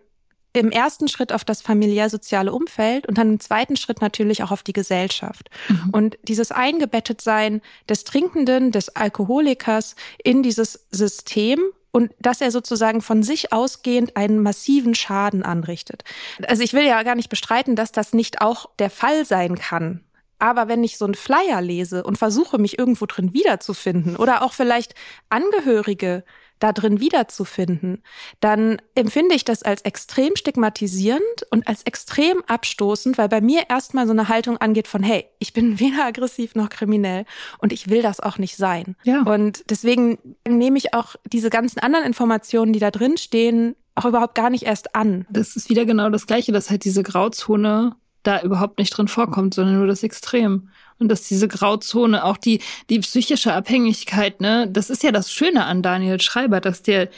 [0.54, 4.62] im ersten Schritt auf das familiär-soziale Umfeld und dann im zweiten Schritt natürlich auch auf
[4.62, 5.50] die Gesellschaft.
[5.68, 5.90] Mhm.
[5.92, 7.60] Und dieses Eingebettetsein
[7.90, 11.60] des Trinkenden, des Alkoholikers in dieses System
[11.96, 16.04] und dass er sozusagen von sich ausgehend einen massiven Schaden anrichtet.
[16.46, 20.04] Also ich will ja gar nicht bestreiten, dass das nicht auch der Fall sein kann.
[20.38, 24.52] Aber wenn ich so einen Flyer lese und versuche, mich irgendwo drin wiederzufinden oder auch
[24.52, 24.94] vielleicht
[25.30, 26.22] Angehörige
[26.58, 28.02] da drin wiederzufinden,
[28.40, 34.06] dann empfinde ich das als extrem stigmatisierend und als extrem abstoßend, weil bei mir erstmal
[34.06, 37.24] so eine Haltung angeht von, hey, ich bin weder aggressiv noch kriminell
[37.58, 38.96] und ich will das auch nicht sein.
[39.04, 39.22] Ja.
[39.22, 44.34] Und deswegen nehme ich auch diese ganzen anderen Informationen, die da drin stehen, auch überhaupt
[44.34, 45.26] gar nicht erst an.
[45.30, 49.54] Das ist wieder genau das Gleiche, dass halt diese Grauzone da überhaupt nicht drin vorkommt,
[49.54, 50.68] sondern nur das Extrem
[50.98, 55.64] und dass diese Grauzone, auch die, die psychische Abhängigkeit, ne, das ist ja das Schöne
[55.64, 57.08] an Daniel Schreiber, dass der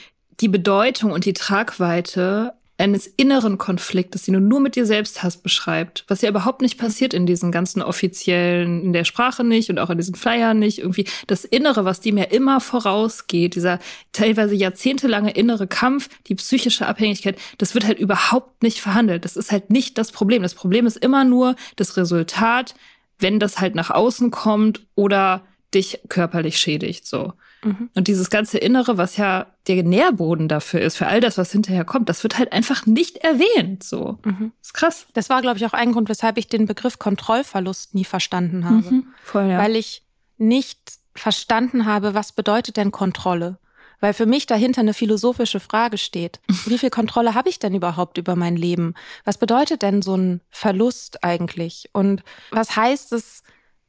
[0.41, 5.43] die Bedeutung und die Tragweite eines inneren Konfliktes, den du nur mit dir selbst hast,
[5.43, 9.81] beschreibt, was ja überhaupt nicht passiert in diesen ganzen offiziellen, in der Sprache nicht und
[9.81, 13.81] auch in diesen Flyern nicht, irgendwie das Innere, was dem ja immer vorausgeht, dieser
[14.12, 19.24] teilweise jahrzehntelange innere Kampf, die psychische Abhängigkeit, das wird halt überhaupt nicht verhandelt.
[19.24, 20.43] Das ist halt nicht das Problem.
[20.43, 22.76] Das Problem ist immer nur das Resultat
[23.18, 25.44] wenn das halt nach außen kommt oder
[25.74, 27.34] dich körperlich schädigt, so.
[27.62, 27.90] Mhm.
[27.94, 31.84] Und dieses ganze Innere, was ja der Nährboden dafür ist, für all das, was hinterher
[31.84, 34.18] kommt, das wird halt einfach nicht erwähnt, so.
[34.24, 34.52] Mhm.
[34.62, 35.06] ist krass.
[35.12, 38.94] Das war, glaube ich, auch ein Grund, weshalb ich den Begriff Kontrollverlust nie verstanden habe.
[38.94, 39.06] Mhm.
[39.22, 39.58] Voll, ja.
[39.58, 40.04] Weil ich
[40.38, 43.58] nicht verstanden habe, was bedeutet denn Kontrolle?
[44.01, 46.40] Weil für mich dahinter eine philosophische Frage steht.
[46.66, 48.94] Wie viel Kontrolle habe ich denn überhaupt über mein Leben?
[49.24, 51.90] Was bedeutet denn so ein Verlust eigentlich?
[51.92, 53.42] Und was heißt es,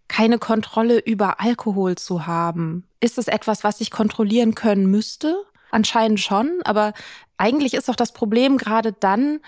[0.07, 2.87] keine Kontrolle über Alkohol zu haben?
[2.99, 5.35] Ist es etwas, was ich kontrollieren können müsste?
[5.71, 6.93] Anscheinend schon, aber
[7.37, 9.39] eigentlich ist doch das Problem gerade dann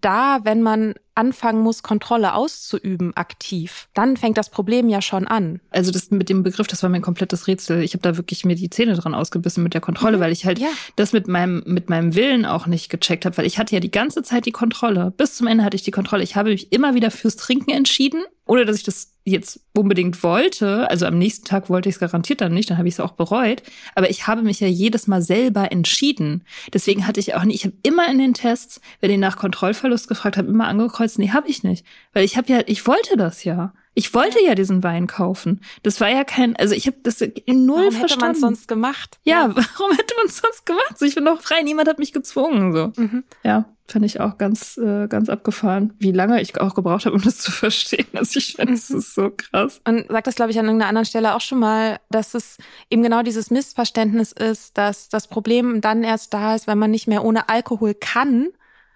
[0.00, 5.60] da, wenn man anfangen muss, Kontrolle auszuüben, aktiv, dann fängt das Problem ja schon an.
[5.70, 7.82] Also das mit dem Begriff, das war mir ein komplettes Rätsel.
[7.82, 10.20] Ich habe da wirklich mir die Zähne dran ausgebissen mit der Kontrolle, mhm.
[10.20, 10.68] weil ich halt ja.
[10.96, 13.90] das mit meinem mit meinem Willen auch nicht gecheckt habe, weil ich hatte ja die
[13.90, 15.12] ganze Zeit die Kontrolle.
[15.16, 16.22] Bis zum Ende hatte ich die Kontrolle.
[16.22, 20.88] Ich habe mich immer wieder fürs Trinken entschieden, ohne dass ich das jetzt unbedingt wollte.
[20.88, 23.12] Also am nächsten Tag wollte ich es garantiert dann nicht, dann habe ich es auch
[23.12, 23.62] bereut.
[23.96, 26.44] Aber ich habe mich ja jedes Mal selber entschieden.
[26.72, 30.06] Deswegen hatte ich auch nicht, ich habe immer in den Tests, wenn ich nach Kontrollverlust
[30.06, 31.84] gefragt habe, immer angekreuzt, nee, habe ich nicht.
[32.12, 33.72] Weil ich habe ja, ich wollte das ja.
[33.98, 35.62] Ich wollte ja diesen Wein kaufen.
[35.82, 38.26] Das war ja kein, also ich habe das in null Warum verstanden.
[38.26, 39.18] hätte man sonst gemacht?
[39.24, 40.98] ja, warum hätte man es sonst gemacht?
[40.98, 42.74] So, ich bin doch frei, niemand hat mich gezwungen.
[42.74, 42.92] So.
[43.00, 43.24] Mhm.
[43.42, 47.22] Ja, fand ich auch ganz, äh, ganz abgefahren, wie lange ich auch gebraucht habe, um
[47.22, 48.06] das zu verstehen.
[48.12, 49.80] Also ich finde, es ist so krass.
[49.84, 52.58] Und sagt das, glaube ich, an irgendeiner anderen Stelle auch schon mal, dass es
[52.90, 57.06] eben genau dieses Missverständnis ist, dass das Problem dann erst da ist, wenn man nicht
[57.06, 58.48] mehr ohne Alkohol kann.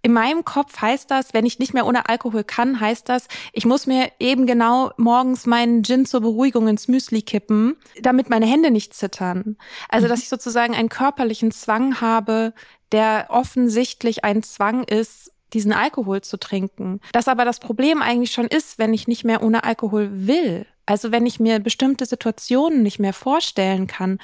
[0.02, 3.66] In meinem Kopf heißt das, wenn ich nicht mehr ohne Alkohol kann, heißt das, ich
[3.66, 8.70] muss mir eben genau morgens meinen Gin zur Beruhigung ins Müsli kippen, damit meine Hände
[8.70, 9.56] nicht zittern.
[9.88, 12.54] Also, dass ich sozusagen einen körperlichen Zwang habe,
[12.92, 17.00] der offensichtlich ein Zwang ist, diesen Alkohol zu trinken.
[17.12, 20.66] Das aber das Problem eigentlich schon ist, wenn ich nicht mehr ohne Alkohol will.
[20.86, 24.18] Also wenn ich mir bestimmte Situationen nicht mehr vorstellen kann,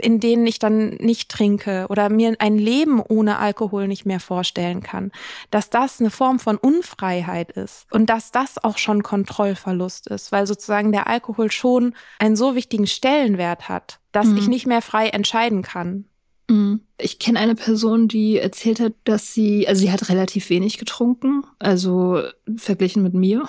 [0.00, 4.82] in denen ich dann nicht trinke oder mir ein Leben ohne Alkohol nicht mehr vorstellen
[4.82, 5.10] kann,
[5.50, 10.46] dass das eine Form von Unfreiheit ist und dass das auch schon Kontrollverlust ist, weil
[10.46, 14.36] sozusagen der Alkohol schon einen so wichtigen Stellenwert hat, dass Mhm.
[14.38, 16.04] ich nicht mehr frei entscheiden kann.
[16.50, 16.80] Mhm.
[16.98, 21.44] Ich kenne eine Person, die erzählt hat, dass sie, also sie hat relativ wenig getrunken,
[21.58, 22.22] also
[22.56, 23.44] verglichen mit mir,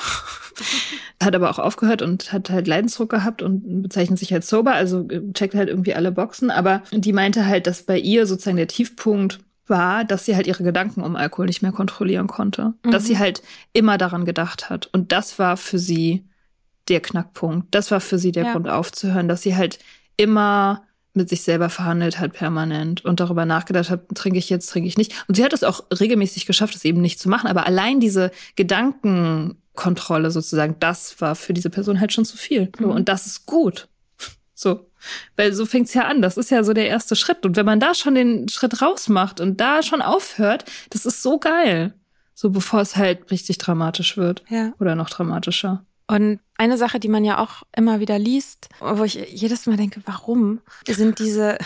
[1.21, 5.07] hat aber auch aufgehört und hat halt Leidensdruck gehabt und bezeichnet sich als sober, also
[5.33, 9.39] checkt halt irgendwie alle Boxen, aber die meinte halt, dass bei ihr sozusagen der Tiefpunkt
[9.67, 13.07] war, dass sie halt ihre Gedanken um Alkohol nicht mehr kontrollieren konnte, dass Mhm.
[13.07, 13.41] sie halt
[13.73, 16.23] immer daran gedacht hat und das war für sie
[16.87, 18.51] der Knackpunkt, das war für sie der Ja.
[18.53, 19.79] Grund aufzuhören, dass sie halt
[20.17, 20.83] immer
[21.13, 24.97] mit sich selber verhandelt hat permanent und darüber nachgedacht hat, trinke ich jetzt, trinke ich
[24.97, 25.13] nicht.
[25.27, 27.47] Und sie hat es auch regelmäßig geschafft, es eben nicht zu machen.
[27.47, 32.71] Aber allein diese Gedankenkontrolle sozusagen, das war für diese Person halt schon zu viel.
[32.79, 32.89] Mhm.
[32.89, 33.89] und das ist gut.
[34.53, 34.91] So.
[35.35, 36.21] Weil so fängt's ja an.
[36.21, 37.45] Das ist ja so der erste Schritt.
[37.45, 41.39] Und wenn man da schon den Schritt rausmacht und da schon aufhört, das ist so
[41.39, 41.95] geil.
[42.35, 44.43] So bevor es halt richtig dramatisch wird.
[44.49, 44.73] Ja.
[44.79, 45.83] Oder noch dramatischer.
[46.07, 49.99] Und eine Sache, die man ja auch immer wieder liest, wo ich jedes Mal denke,
[50.05, 51.57] warum sind diese,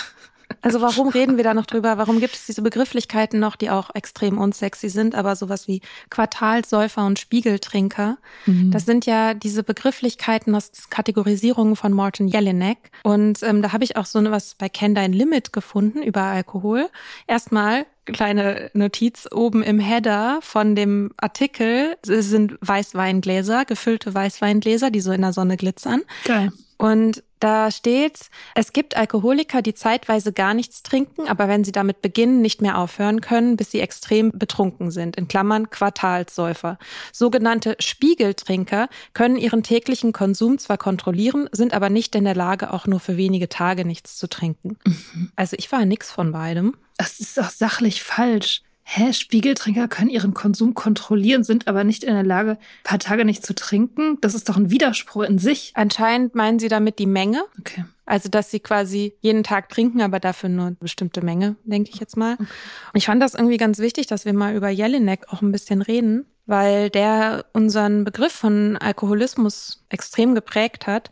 [0.62, 1.98] also warum reden wir da noch drüber?
[1.98, 7.06] Warum gibt es diese Begrifflichkeiten noch, die auch extrem unsexy sind, aber sowas wie Quartalsäufer
[7.06, 8.18] und Spiegeltrinker?
[8.46, 8.72] Mhm.
[8.72, 12.78] Das sind ja diese Begrifflichkeiten aus Kategorisierungen von Martin Jelinek.
[13.04, 16.90] Und ähm, da habe ich auch so was bei Dein Limit gefunden über Alkohol.
[17.28, 25.02] Erstmal kleine Notiz oben im Header von dem Artikel es sind Weißweingläser, gefüllte Weißweingläser, die
[25.02, 26.02] so in der Sonne glitzern.
[26.24, 26.52] Geil.
[26.78, 32.02] Und da steht, es gibt Alkoholiker, die zeitweise gar nichts trinken, aber wenn sie damit
[32.02, 35.16] beginnen, nicht mehr aufhören können, bis sie extrem betrunken sind.
[35.16, 36.78] In Klammern Quartalssäufer.
[37.12, 42.88] Sogenannte Spiegeltrinker können ihren täglichen Konsum zwar kontrollieren, sind aber nicht in der Lage, auch
[42.88, 44.78] nur für wenige Tage nichts zu trinken.
[45.36, 46.76] Also ich war nix von beidem.
[46.98, 48.62] Das ist auch sachlich falsch.
[48.88, 53.26] Hä, Spiegeltrinker können ihren Konsum kontrollieren, sind aber nicht in der Lage, ein paar Tage
[53.26, 54.20] nicht zu trinken.
[54.22, 55.72] Das ist doch ein Widerspruch in sich.
[55.74, 57.44] Anscheinend meinen sie damit die Menge.
[57.60, 57.84] Okay.
[58.06, 62.00] Also, dass sie quasi jeden Tag trinken, aber dafür nur eine bestimmte Menge, denke ich
[62.00, 62.36] jetzt mal.
[62.38, 62.48] Und
[62.94, 66.28] ich fand das irgendwie ganz wichtig, dass wir mal über Jelinek auch ein bisschen reden,
[66.46, 71.10] weil der unseren Begriff von Alkoholismus extrem geprägt hat.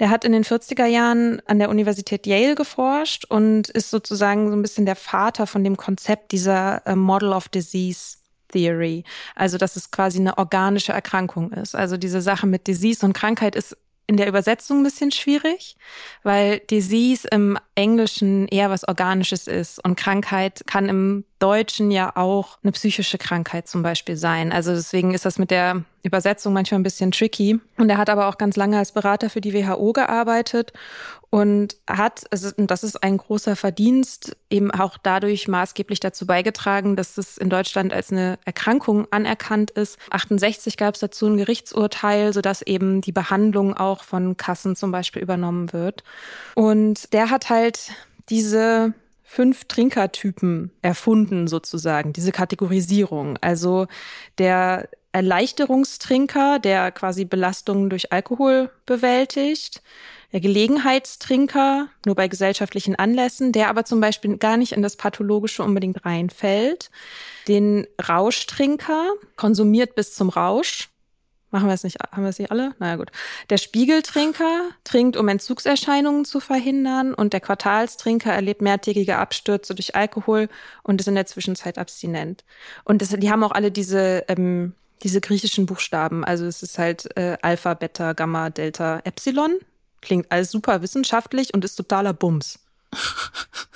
[0.00, 4.56] Der hat in den 40er Jahren an der Universität Yale geforscht und ist sozusagen so
[4.56, 8.16] ein bisschen der Vater von dem Konzept dieser äh, Model of Disease.
[8.52, 9.02] Theory.
[9.34, 11.74] Also, dass es quasi eine organische Erkrankung ist.
[11.74, 15.76] Also diese Sache mit Disease und Krankheit ist in der Übersetzung ein bisschen schwierig,
[16.22, 22.58] weil Disease im Englischen eher was Organisches ist und Krankheit kann im Deutschen ja auch
[22.62, 24.52] eine psychische Krankheit zum Beispiel sein.
[24.52, 27.60] Also deswegen ist das mit der Übersetzung manchmal ein bisschen tricky.
[27.76, 30.72] Und er hat aber auch ganz lange als Berater für die WHO gearbeitet
[31.28, 36.96] und hat, also, und das ist ein großer Verdienst, eben auch dadurch maßgeblich dazu beigetragen,
[36.96, 39.98] dass es in Deutschland als eine Erkrankung anerkannt ist.
[40.10, 45.20] 68 gab es dazu ein Gerichtsurteil, sodass eben die Behandlung auch von Kassen zum Beispiel
[45.20, 46.04] übernommen wird.
[46.54, 47.90] Und der hat halt
[48.30, 48.94] diese
[49.26, 53.36] fünf Trinkertypen erfunden, sozusagen, diese Kategorisierung.
[53.40, 53.86] Also
[54.38, 59.82] der Erleichterungstrinker, der quasi Belastungen durch Alkohol bewältigt,
[60.32, 65.62] der Gelegenheitstrinker, nur bei gesellschaftlichen Anlässen, der aber zum Beispiel gar nicht in das Pathologische
[65.62, 66.90] unbedingt reinfällt,
[67.48, 70.88] den Rauschtrinker, konsumiert bis zum Rausch,
[71.56, 72.74] Machen wir es nicht, haben wir es nicht alle?
[72.80, 73.10] Naja, gut.
[73.48, 80.50] Der Spiegeltrinker trinkt, um Entzugserscheinungen zu verhindern und der Quartalstrinker erlebt mehrtägige Abstürze durch Alkohol
[80.82, 82.44] und ist in der Zwischenzeit abstinent.
[82.84, 86.26] Und das, die haben auch alle diese, ähm, diese griechischen Buchstaben.
[86.26, 89.58] Also es ist halt äh, Alpha, Beta, Gamma, Delta, Epsilon.
[90.02, 92.65] Klingt alles super wissenschaftlich und ist totaler Bums.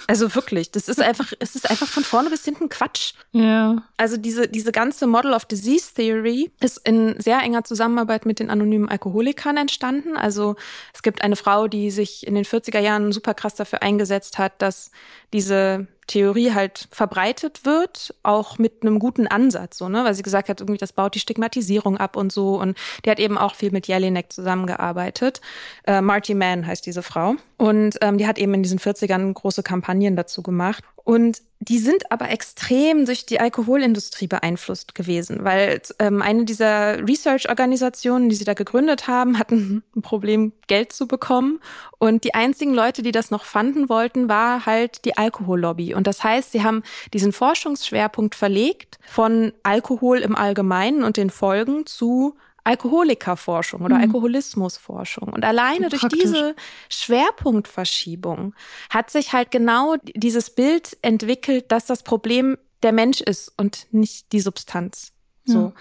[0.07, 3.13] Also wirklich, das ist einfach, es ist einfach von vorne bis hinten Quatsch.
[3.31, 3.85] Ja.
[3.97, 8.51] Also diese, diese ganze Model of Disease Theory ist in sehr enger Zusammenarbeit mit den
[8.51, 10.17] anonymen Alkoholikern entstanden.
[10.17, 10.57] Also
[10.93, 14.61] es gibt eine Frau, die sich in den 40er Jahren super krass dafür eingesetzt hat,
[14.61, 14.91] dass
[15.33, 20.03] diese Theorie halt verbreitet wird, auch mit einem guten Ansatz, so, ne?
[20.03, 22.61] Weil sie gesagt hat, irgendwie, das baut die Stigmatisierung ab und so.
[22.61, 25.41] Und die hat eben auch viel mit Jelinek zusammengearbeitet.
[25.87, 27.37] Äh, Marty Mann heißt diese Frau.
[27.59, 30.83] Und ähm, die hat eben in diesen 40ern große Kampagnen dazu gemacht.
[31.05, 38.31] Und die sind aber extrem durch die Alkoholindustrie beeinflusst gewesen, weil ähm, eine dieser Research-Organisationen,
[38.31, 41.61] die sie da gegründet haben, hatten ein Problem, Geld zu bekommen.
[41.99, 45.95] Und die einzigen Leute, die das noch fanden wollten, war halt die Alkohollobby.
[45.95, 46.83] Und das heißt, sie haben
[47.13, 54.03] diesen Forschungsschwerpunkt verlegt von Alkohol im Allgemeinen und den Folgen zu Alkoholikerforschung oder mhm.
[54.03, 55.29] Alkoholismusforschung.
[55.33, 56.55] Und alleine durch diese
[56.89, 58.55] Schwerpunktverschiebung
[58.91, 64.33] hat sich halt genau dieses Bild entwickelt, dass das Problem der Mensch ist und nicht
[64.33, 65.13] die Substanz.
[65.45, 65.59] So.
[65.59, 65.73] Ja.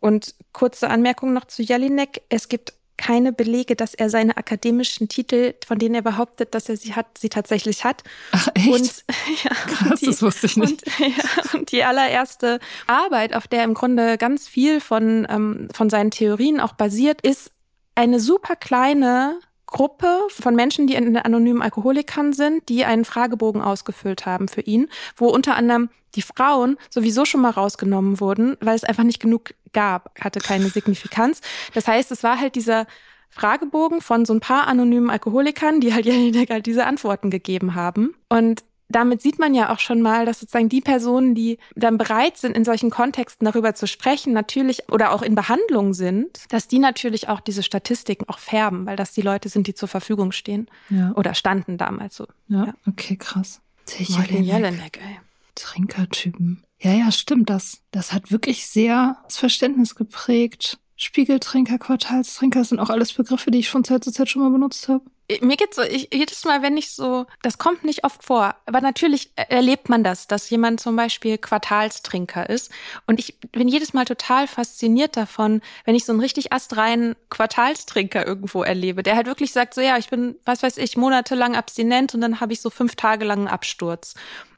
[0.00, 2.22] Und kurze Anmerkung noch zu Jelinek.
[2.28, 6.76] Es gibt keine Belege, dass er seine akademischen Titel, von denen er behauptet, dass er
[6.76, 8.04] sie hat, sie tatsächlich hat.
[8.32, 8.68] Ach, echt?
[8.68, 9.04] Und,
[9.44, 10.84] ja, Krass, die, das wusste ich nicht.
[10.86, 15.88] Und, ja, und die allererste Arbeit, auf der im Grunde ganz viel von, ähm, von
[15.88, 17.52] seinen Theorien auch basiert, ist
[17.94, 19.40] eine super kleine
[19.70, 24.88] Gruppe von Menschen, die in anonymen Alkoholikern sind, die einen Fragebogen ausgefüllt haben für ihn,
[25.16, 29.54] wo unter anderem die Frauen sowieso schon mal rausgenommen wurden, weil es einfach nicht genug
[29.72, 31.40] gab, hatte keine Signifikanz.
[31.72, 32.86] Das heißt, es war halt dieser
[33.30, 38.14] Fragebogen von so ein paar anonymen Alkoholikern, die halt ja diese Antworten gegeben haben.
[38.28, 42.36] Und damit sieht man ja auch schon mal, dass sozusagen die Personen, die dann bereit
[42.36, 46.78] sind, in solchen Kontexten darüber zu sprechen, natürlich oder auch in Behandlung sind, dass die
[46.78, 50.68] natürlich auch diese Statistiken auch färben, weil das die Leute sind, die zur Verfügung stehen
[50.90, 51.12] ja.
[51.14, 52.26] oder standen damals so.
[52.48, 52.74] Ja, ja.
[52.86, 53.60] okay, krass.
[54.10, 55.18] Martin Jelinek, ey.
[55.54, 56.62] Trinkertypen.
[56.80, 57.50] Ja, ja, stimmt.
[57.50, 60.78] Das, das hat wirklich sehr das Verständnis geprägt.
[60.96, 64.88] Spiegeltrinker, Quartalstrinker sind auch alles Begriffe, die ich von Zeit zu Zeit schon mal benutzt
[64.88, 65.04] habe.
[65.40, 68.80] Mir geht's so, ich, jedes Mal, wenn ich so, das kommt nicht oft vor, aber
[68.80, 72.72] natürlich erlebt man das, dass jemand zum Beispiel Quartalstrinker ist.
[73.06, 78.26] Und ich bin jedes Mal total fasziniert davon, wenn ich so einen richtig astreinen Quartalstrinker
[78.26, 82.14] irgendwo erlebe, der halt wirklich sagt, so ja, ich bin, was weiß ich, monatelang abstinent
[82.14, 84.14] und dann habe ich so fünf Tage lang einen Absturz.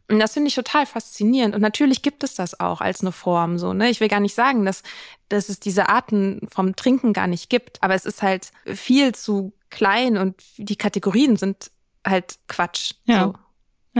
[0.09, 1.55] Und das finde ich total faszinierend.
[1.55, 3.59] Und natürlich gibt es das auch als eine Form.
[3.59, 3.89] So, ne?
[3.89, 4.83] Ich will gar nicht sagen, dass,
[5.31, 7.83] dass es diese Arten vom Trinken gar nicht gibt.
[7.83, 11.73] Aber es ist halt viel zu klein und die Kategorien sind
[12.07, 12.93] halt Quatsch.
[13.05, 13.25] Ja.
[13.25, 13.35] So.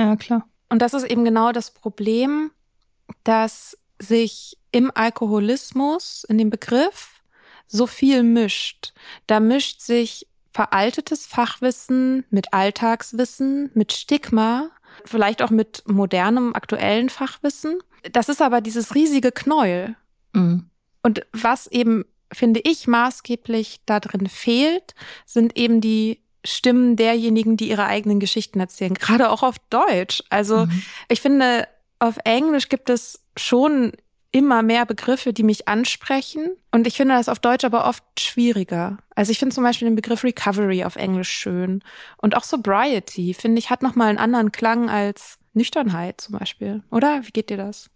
[0.01, 0.49] Ja, klar.
[0.69, 2.53] Und das ist eben genau das Problem,
[3.25, 7.23] dass sich im Alkoholismus, in dem Begriff,
[7.67, 8.93] so viel mischt.
[9.27, 14.71] Da mischt sich veraltetes Fachwissen mit Alltagswissen, mit Stigma
[15.05, 17.79] vielleicht auch mit modernem, aktuellen Fachwissen.
[18.13, 19.97] Das ist aber dieses riesige Knäuel.
[20.33, 20.67] Mhm.
[21.03, 24.95] Und was eben, finde ich, maßgeblich da drin fehlt,
[25.27, 30.23] sind eben die Stimmen derjenigen, die ihre eigenen Geschichten erzählen, gerade auch auf Deutsch.
[30.31, 30.83] Also mhm.
[31.09, 31.69] ich finde,
[31.99, 33.93] auf Englisch gibt es schon
[34.33, 36.57] immer mehr Begriffe, die mich ansprechen.
[36.73, 38.99] Und ich finde das auf Deutsch aber oft schwieriger.
[39.15, 41.85] Also ich finde zum Beispiel den Begriff Recovery auf Englisch schön.
[42.17, 46.83] Und auch Sobriety, finde ich, hat nochmal einen anderen Klang als Nüchternheit zum Beispiel.
[46.91, 47.21] Oder?
[47.25, 47.91] Wie geht dir das?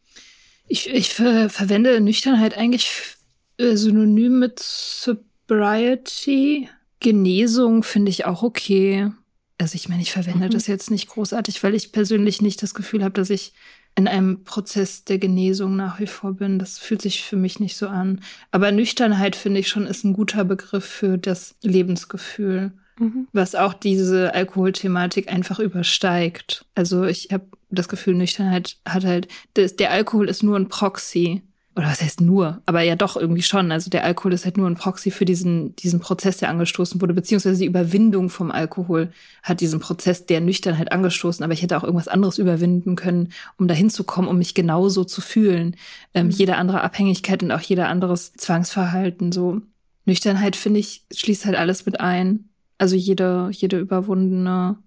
[0.68, 3.15] Ich, ich ver verwende Nüchternheit eigentlich
[3.58, 6.68] synonym mit Sobriety.
[7.00, 9.10] Genesung finde ich auch okay.
[9.58, 10.50] Also ich meine, ich verwende mhm.
[10.50, 13.54] das jetzt nicht großartig, weil ich persönlich nicht das Gefühl habe, dass ich
[13.94, 16.58] in einem Prozess der Genesung nach wie vor bin.
[16.58, 18.20] Das fühlt sich für mich nicht so an.
[18.50, 23.26] Aber Nüchternheit, finde ich schon, ist ein guter Begriff für das Lebensgefühl, mhm.
[23.32, 26.66] was auch diese Alkoholthematik einfach übersteigt.
[26.74, 31.42] Also ich habe das Gefühl, Nüchternheit hat halt, der Alkohol ist nur ein Proxy
[31.76, 33.70] oder was heißt nur, aber ja doch irgendwie schon.
[33.70, 37.12] Also der Alkohol ist halt nur ein Proxy für diesen, diesen Prozess, der angestoßen wurde,
[37.12, 39.12] beziehungsweise die Überwindung vom Alkohol
[39.42, 41.44] hat diesen Prozess der Nüchternheit angestoßen.
[41.44, 45.04] Aber ich hätte auch irgendwas anderes überwinden können, um dahin zu kommen, um mich genauso
[45.04, 45.76] zu fühlen.
[46.14, 46.32] Ähm, mhm.
[46.32, 49.30] Jede andere Abhängigkeit und auch jeder anderes Zwangsverhalten.
[49.30, 49.60] So
[50.06, 52.48] Nüchternheit, finde ich, schließt halt alles mit ein.
[52.78, 54.78] Also jede, jede überwundene,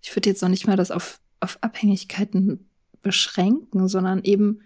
[0.00, 2.70] ich würde jetzt noch nicht mal das auf, auf Abhängigkeiten
[3.02, 4.60] beschränken, sondern eben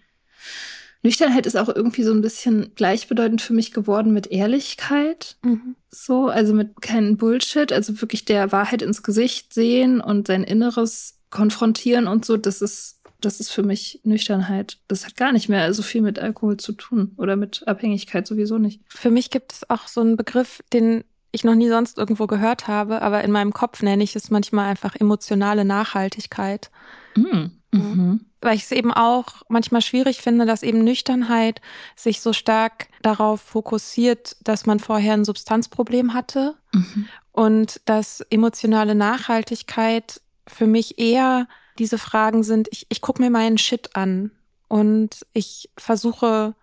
[1.05, 5.37] Nüchternheit ist auch irgendwie so ein bisschen gleichbedeutend für mich geworden mit Ehrlichkeit.
[5.43, 5.77] Mhm.
[5.91, 11.19] So, also mit keinem Bullshit, also wirklich der Wahrheit ins Gesicht sehen und sein Inneres
[11.29, 14.79] konfrontieren und so, das ist, das ist für mich Nüchternheit.
[14.89, 18.57] Das hat gar nicht mehr so viel mit Alkohol zu tun oder mit Abhängigkeit sowieso
[18.57, 18.81] nicht.
[18.89, 22.67] Für mich gibt es auch so einen Begriff, den ich noch nie sonst irgendwo gehört
[22.67, 26.71] habe, aber in meinem Kopf nenne ich es manchmal einfach emotionale Nachhaltigkeit.
[27.17, 27.51] Mm.
[27.73, 28.21] Mhm.
[28.41, 31.61] Weil ich es eben auch manchmal schwierig finde, dass eben Nüchternheit
[31.97, 37.09] sich so stark darauf fokussiert, dass man vorher ein Substanzproblem hatte Mhm.
[37.33, 41.49] und dass emotionale Nachhaltigkeit für mich eher
[41.79, 44.31] diese Fragen sind, ich, ich gucke mir meinen Shit an
[44.69, 46.55] und ich versuche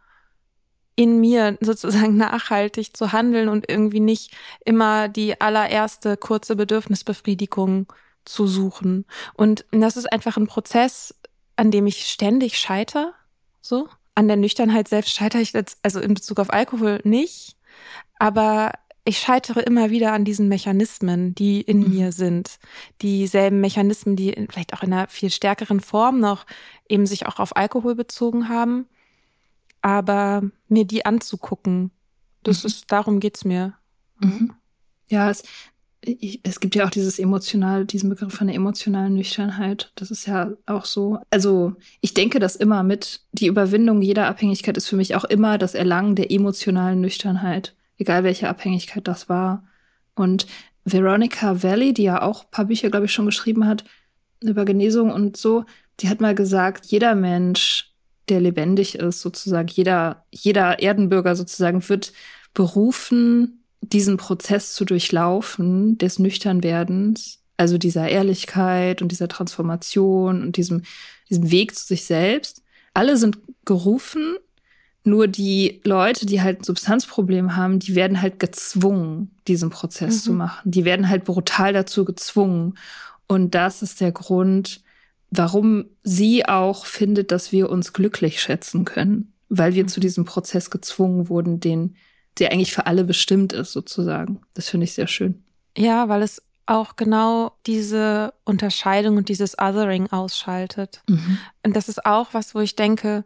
[0.96, 4.34] in mir sozusagen nachhaltig zu handeln und irgendwie nicht
[4.66, 7.92] immer die allererste kurze Bedürfnisbefriedigung
[8.26, 9.06] zu suchen.
[9.34, 11.16] Und das ist einfach ein Prozess,
[11.56, 13.14] an dem ich ständig scheiter.
[13.62, 13.88] So.
[14.16, 17.56] An der Nüchternheit selbst scheitere ich jetzt, also in Bezug auf Alkohol nicht.
[18.20, 21.90] Aber ich scheitere immer wieder an diesen Mechanismen, die in Mhm.
[21.90, 22.60] mir sind.
[23.02, 26.46] Dieselben Mechanismen, die in, vielleicht auch in einer viel stärkeren Form noch
[26.88, 28.88] eben sich auch auf Alkohol bezogen haben.
[29.82, 31.92] Aber mir die anzugucken,
[32.44, 32.68] das Mhm.
[32.68, 33.74] ist, darum geht's mir.
[34.20, 34.54] Mhm.
[35.10, 35.44] Ja, es,
[36.04, 39.92] ich, es gibt ja auch dieses emotional, diesen Begriff von der emotionalen Nüchternheit.
[39.96, 41.20] Das ist ja auch so.
[41.30, 43.22] Also ich denke das immer mit.
[43.34, 48.24] Die Überwindung jeder Abhängigkeit ist für mich auch immer das Erlangen der emotionalen Nüchternheit, egal
[48.24, 49.64] welche Abhängigkeit das war.
[50.16, 50.48] Und
[50.86, 53.84] Veronica Valley, die ja auch ein paar Bücher, glaube ich, schon geschrieben hat
[54.42, 55.66] über Genesung und so,
[56.00, 57.94] die hat mal gesagt, jeder Mensch,
[58.28, 62.12] der lebendig ist, sozusagen, jeder, jeder Erdenbürger sozusagen wird
[62.56, 70.84] berufen, diesen Prozess zu durchlaufen des Nüchternwerdens, also dieser Ehrlichkeit und dieser Transformation und diesem,
[71.30, 72.64] diesem Weg zu sich selbst.
[72.94, 74.38] Alle sind gerufen,
[75.04, 80.20] nur die Leute, die halt ein Substanzproblem haben, die werden halt gezwungen, diesen Prozess Mhm.
[80.22, 80.72] zu machen.
[80.72, 82.78] Die werden halt brutal dazu gezwungen.
[83.28, 84.82] Und das ist der Grund,
[85.32, 89.88] warum sie auch findet, dass wir uns glücklich schätzen können, weil wir Mhm.
[89.88, 91.96] zu diesem Prozess gezwungen wurden, den,
[92.40, 94.42] der eigentlich für alle bestimmt ist, sozusagen.
[94.54, 95.44] Das finde ich sehr schön.
[95.78, 101.04] Ja, weil es auch genau diese Unterscheidung und dieses Othering ausschaltet.
[101.64, 103.26] Und das ist auch was, wo ich denke,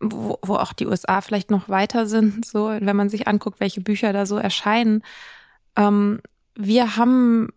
[0.00, 3.80] wo, wo auch die USA vielleicht noch weiter sind, so, wenn man sich anguckt, welche
[3.80, 5.02] Bücher da so erscheinen.
[5.76, 6.20] Ähm,
[6.54, 7.48] wir haben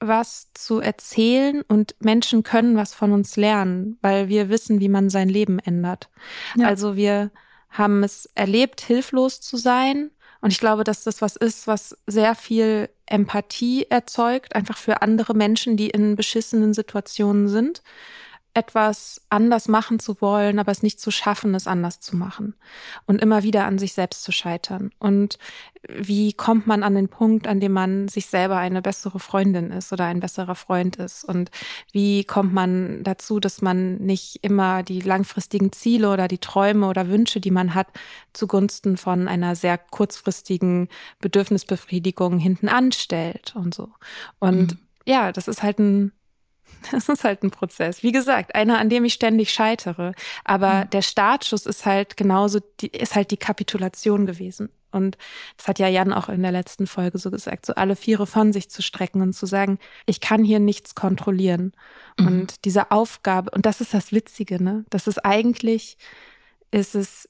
[0.00, 5.08] was zu erzählen und Menschen können was von uns lernen, weil wir wissen, wie man
[5.08, 6.10] sein Leben ändert.
[6.56, 6.66] Ja.
[6.66, 7.30] Also wir
[7.70, 10.10] haben es erlebt, hilflos zu sein.
[10.44, 15.32] Und ich glaube, dass das was ist, was sehr viel Empathie erzeugt, einfach für andere
[15.32, 17.82] Menschen, die in beschissenen Situationen sind,
[18.54, 22.54] etwas anders machen zu wollen, aber es nicht zu schaffen, es anders zu machen
[23.06, 24.92] und immer wieder an sich selbst zu scheitern.
[24.98, 25.38] Und
[25.88, 29.92] wie kommt man an den Punkt, an dem man sich selber eine bessere Freundin ist
[29.92, 31.24] oder ein besserer Freund ist?
[31.24, 31.50] Und
[31.92, 37.08] wie kommt man dazu, dass man nicht immer die langfristigen Ziele oder die Träume oder
[37.08, 37.88] Wünsche, die man hat,
[38.32, 40.88] zugunsten von einer sehr kurzfristigen
[41.20, 43.90] Bedürfnisbefriedigung hinten anstellt und so.
[44.38, 44.78] Und Mhm.
[45.06, 46.12] ja, das ist halt ein
[46.92, 48.02] das ist halt ein Prozess.
[48.02, 50.12] Wie gesagt, einer, an dem ich ständig scheitere.
[50.44, 50.90] Aber Mhm.
[50.90, 54.70] der Startschuss ist halt genauso, die, ist halt die Kapitulation gewesen.
[54.90, 55.18] Und
[55.56, 58.52] das hat ja Jan auch in der letzten Folge so gesagt, so alle Viere von
[58.52, 61.72] sich zu strecken und zu sagen, ich kann hier nichts kontrollieren.
[62.18, 62.26] Mhm.
[62.26, 64.84] Und diese Aufgabe, und das ist das Witzige, ne?
[64.90, 65.96] Das ist eigentlich,
[66.70, 67.28] ist es,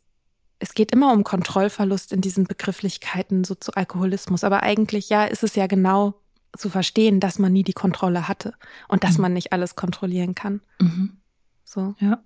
[0.59, 4.45] es geht immer um Kontrollverlust in diesen Begrifflichkeiten, so zu Alkoholismus.
[4.45, 6.15] Aber eigentlich, ja, ist es ja genau
[6.57, 8.55] zu verstehen, dass man nie die Kontrolle hatte
[8.89, 9.23] und dass Mhm.
[9.23, 10.61] man nicht alles kontrollieren kann.
[10.81, 11.19] Mhm.
[11.65, 11.95] So.
[11.99, 12.21] Ja.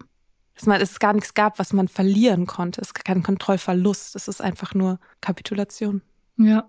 [0.54, 2.80] Dass man, es gar nichts gab, was man verlieren konnte.
[2.80, 4.16] Es ist kein Kontrollverlust.
[4.16, 6.02] Es ist einfach nur Kapitulation.
[6.36, 6.68] Ja.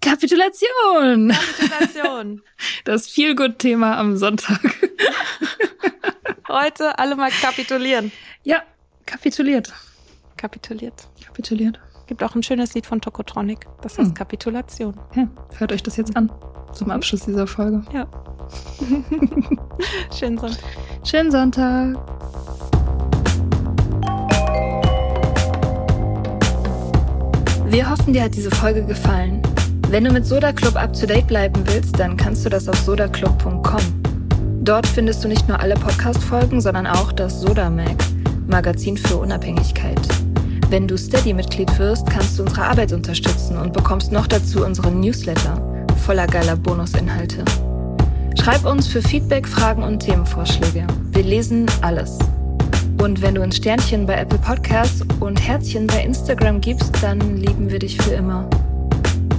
[0.00, 1.28] Kapitulation!
[1.30, 2.42] Kapitulation.
[2.84, 4.60] Das Feel-Good-Thema am Sonntag.
[6.48, 8.10] Heute alle mal kapitulieren.
[8.42, 8.62] Ja,
[9.06, 9.72] kapituliert.
[10.36, 11.06] Kapituliert.
[11.24, 11.78] Kapituliert.
[12.10, 13.68] Gibt auch ein schönes Lied von Tokotronic.
[13.82, 14.14] Das heißt Hm.
[14.14, 14.94] Kapitulation.
[15.14, 16.28] Ja, hört euch das jetzt an.
[16.72, 17.82] Zum Abschluss dieser Folge.
[17.92, 18.04] Ja.
[20.12, 20.58] Schön Sonntag.
[21.04, 21.96] Schönen Sonntag.
[27.66, 29.40] Wir hoffen, dir hat diese Folge gefallen.
[29.88, 32.76] Wenn du mit Soda Club up to date bleiben willst, dann kannst du das auf
[32.78, 34.02] sodaclub.com.
[34.62, 37.96] Dort findest du nicht nur alle Podcast-Folgen, sondern auch das Soda Mag,
[38.48, 40.00] Magazin für Unabhängigkeit.
[40.70, 45.60] Wenn du Steady-Mitglied wirst, kannst du unsere Arbeit unterstützen und bekommst noch dazu unseren Newsletter
[46.06, 47.44] voller geiler Bonusinhalte.
[48.40, 50.86] Schreib uns für Feedback, Fragen und Themenvorschläge.
[51.10, 52.16] Wir lesen alles.
[53.02, 57.68] Und wenn du ein Sternchen bei Apple Podcasts und Herzchen bei Instagram gibst, dann lieben
[57.68, 58.48] wir dich für immer.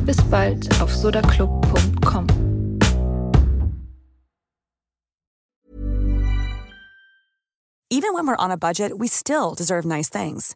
[0.05, 2.27] Bis bald auf sodaclub.com.
[7.89, 10.55] Even when we're on a budget, we still deserve nice things.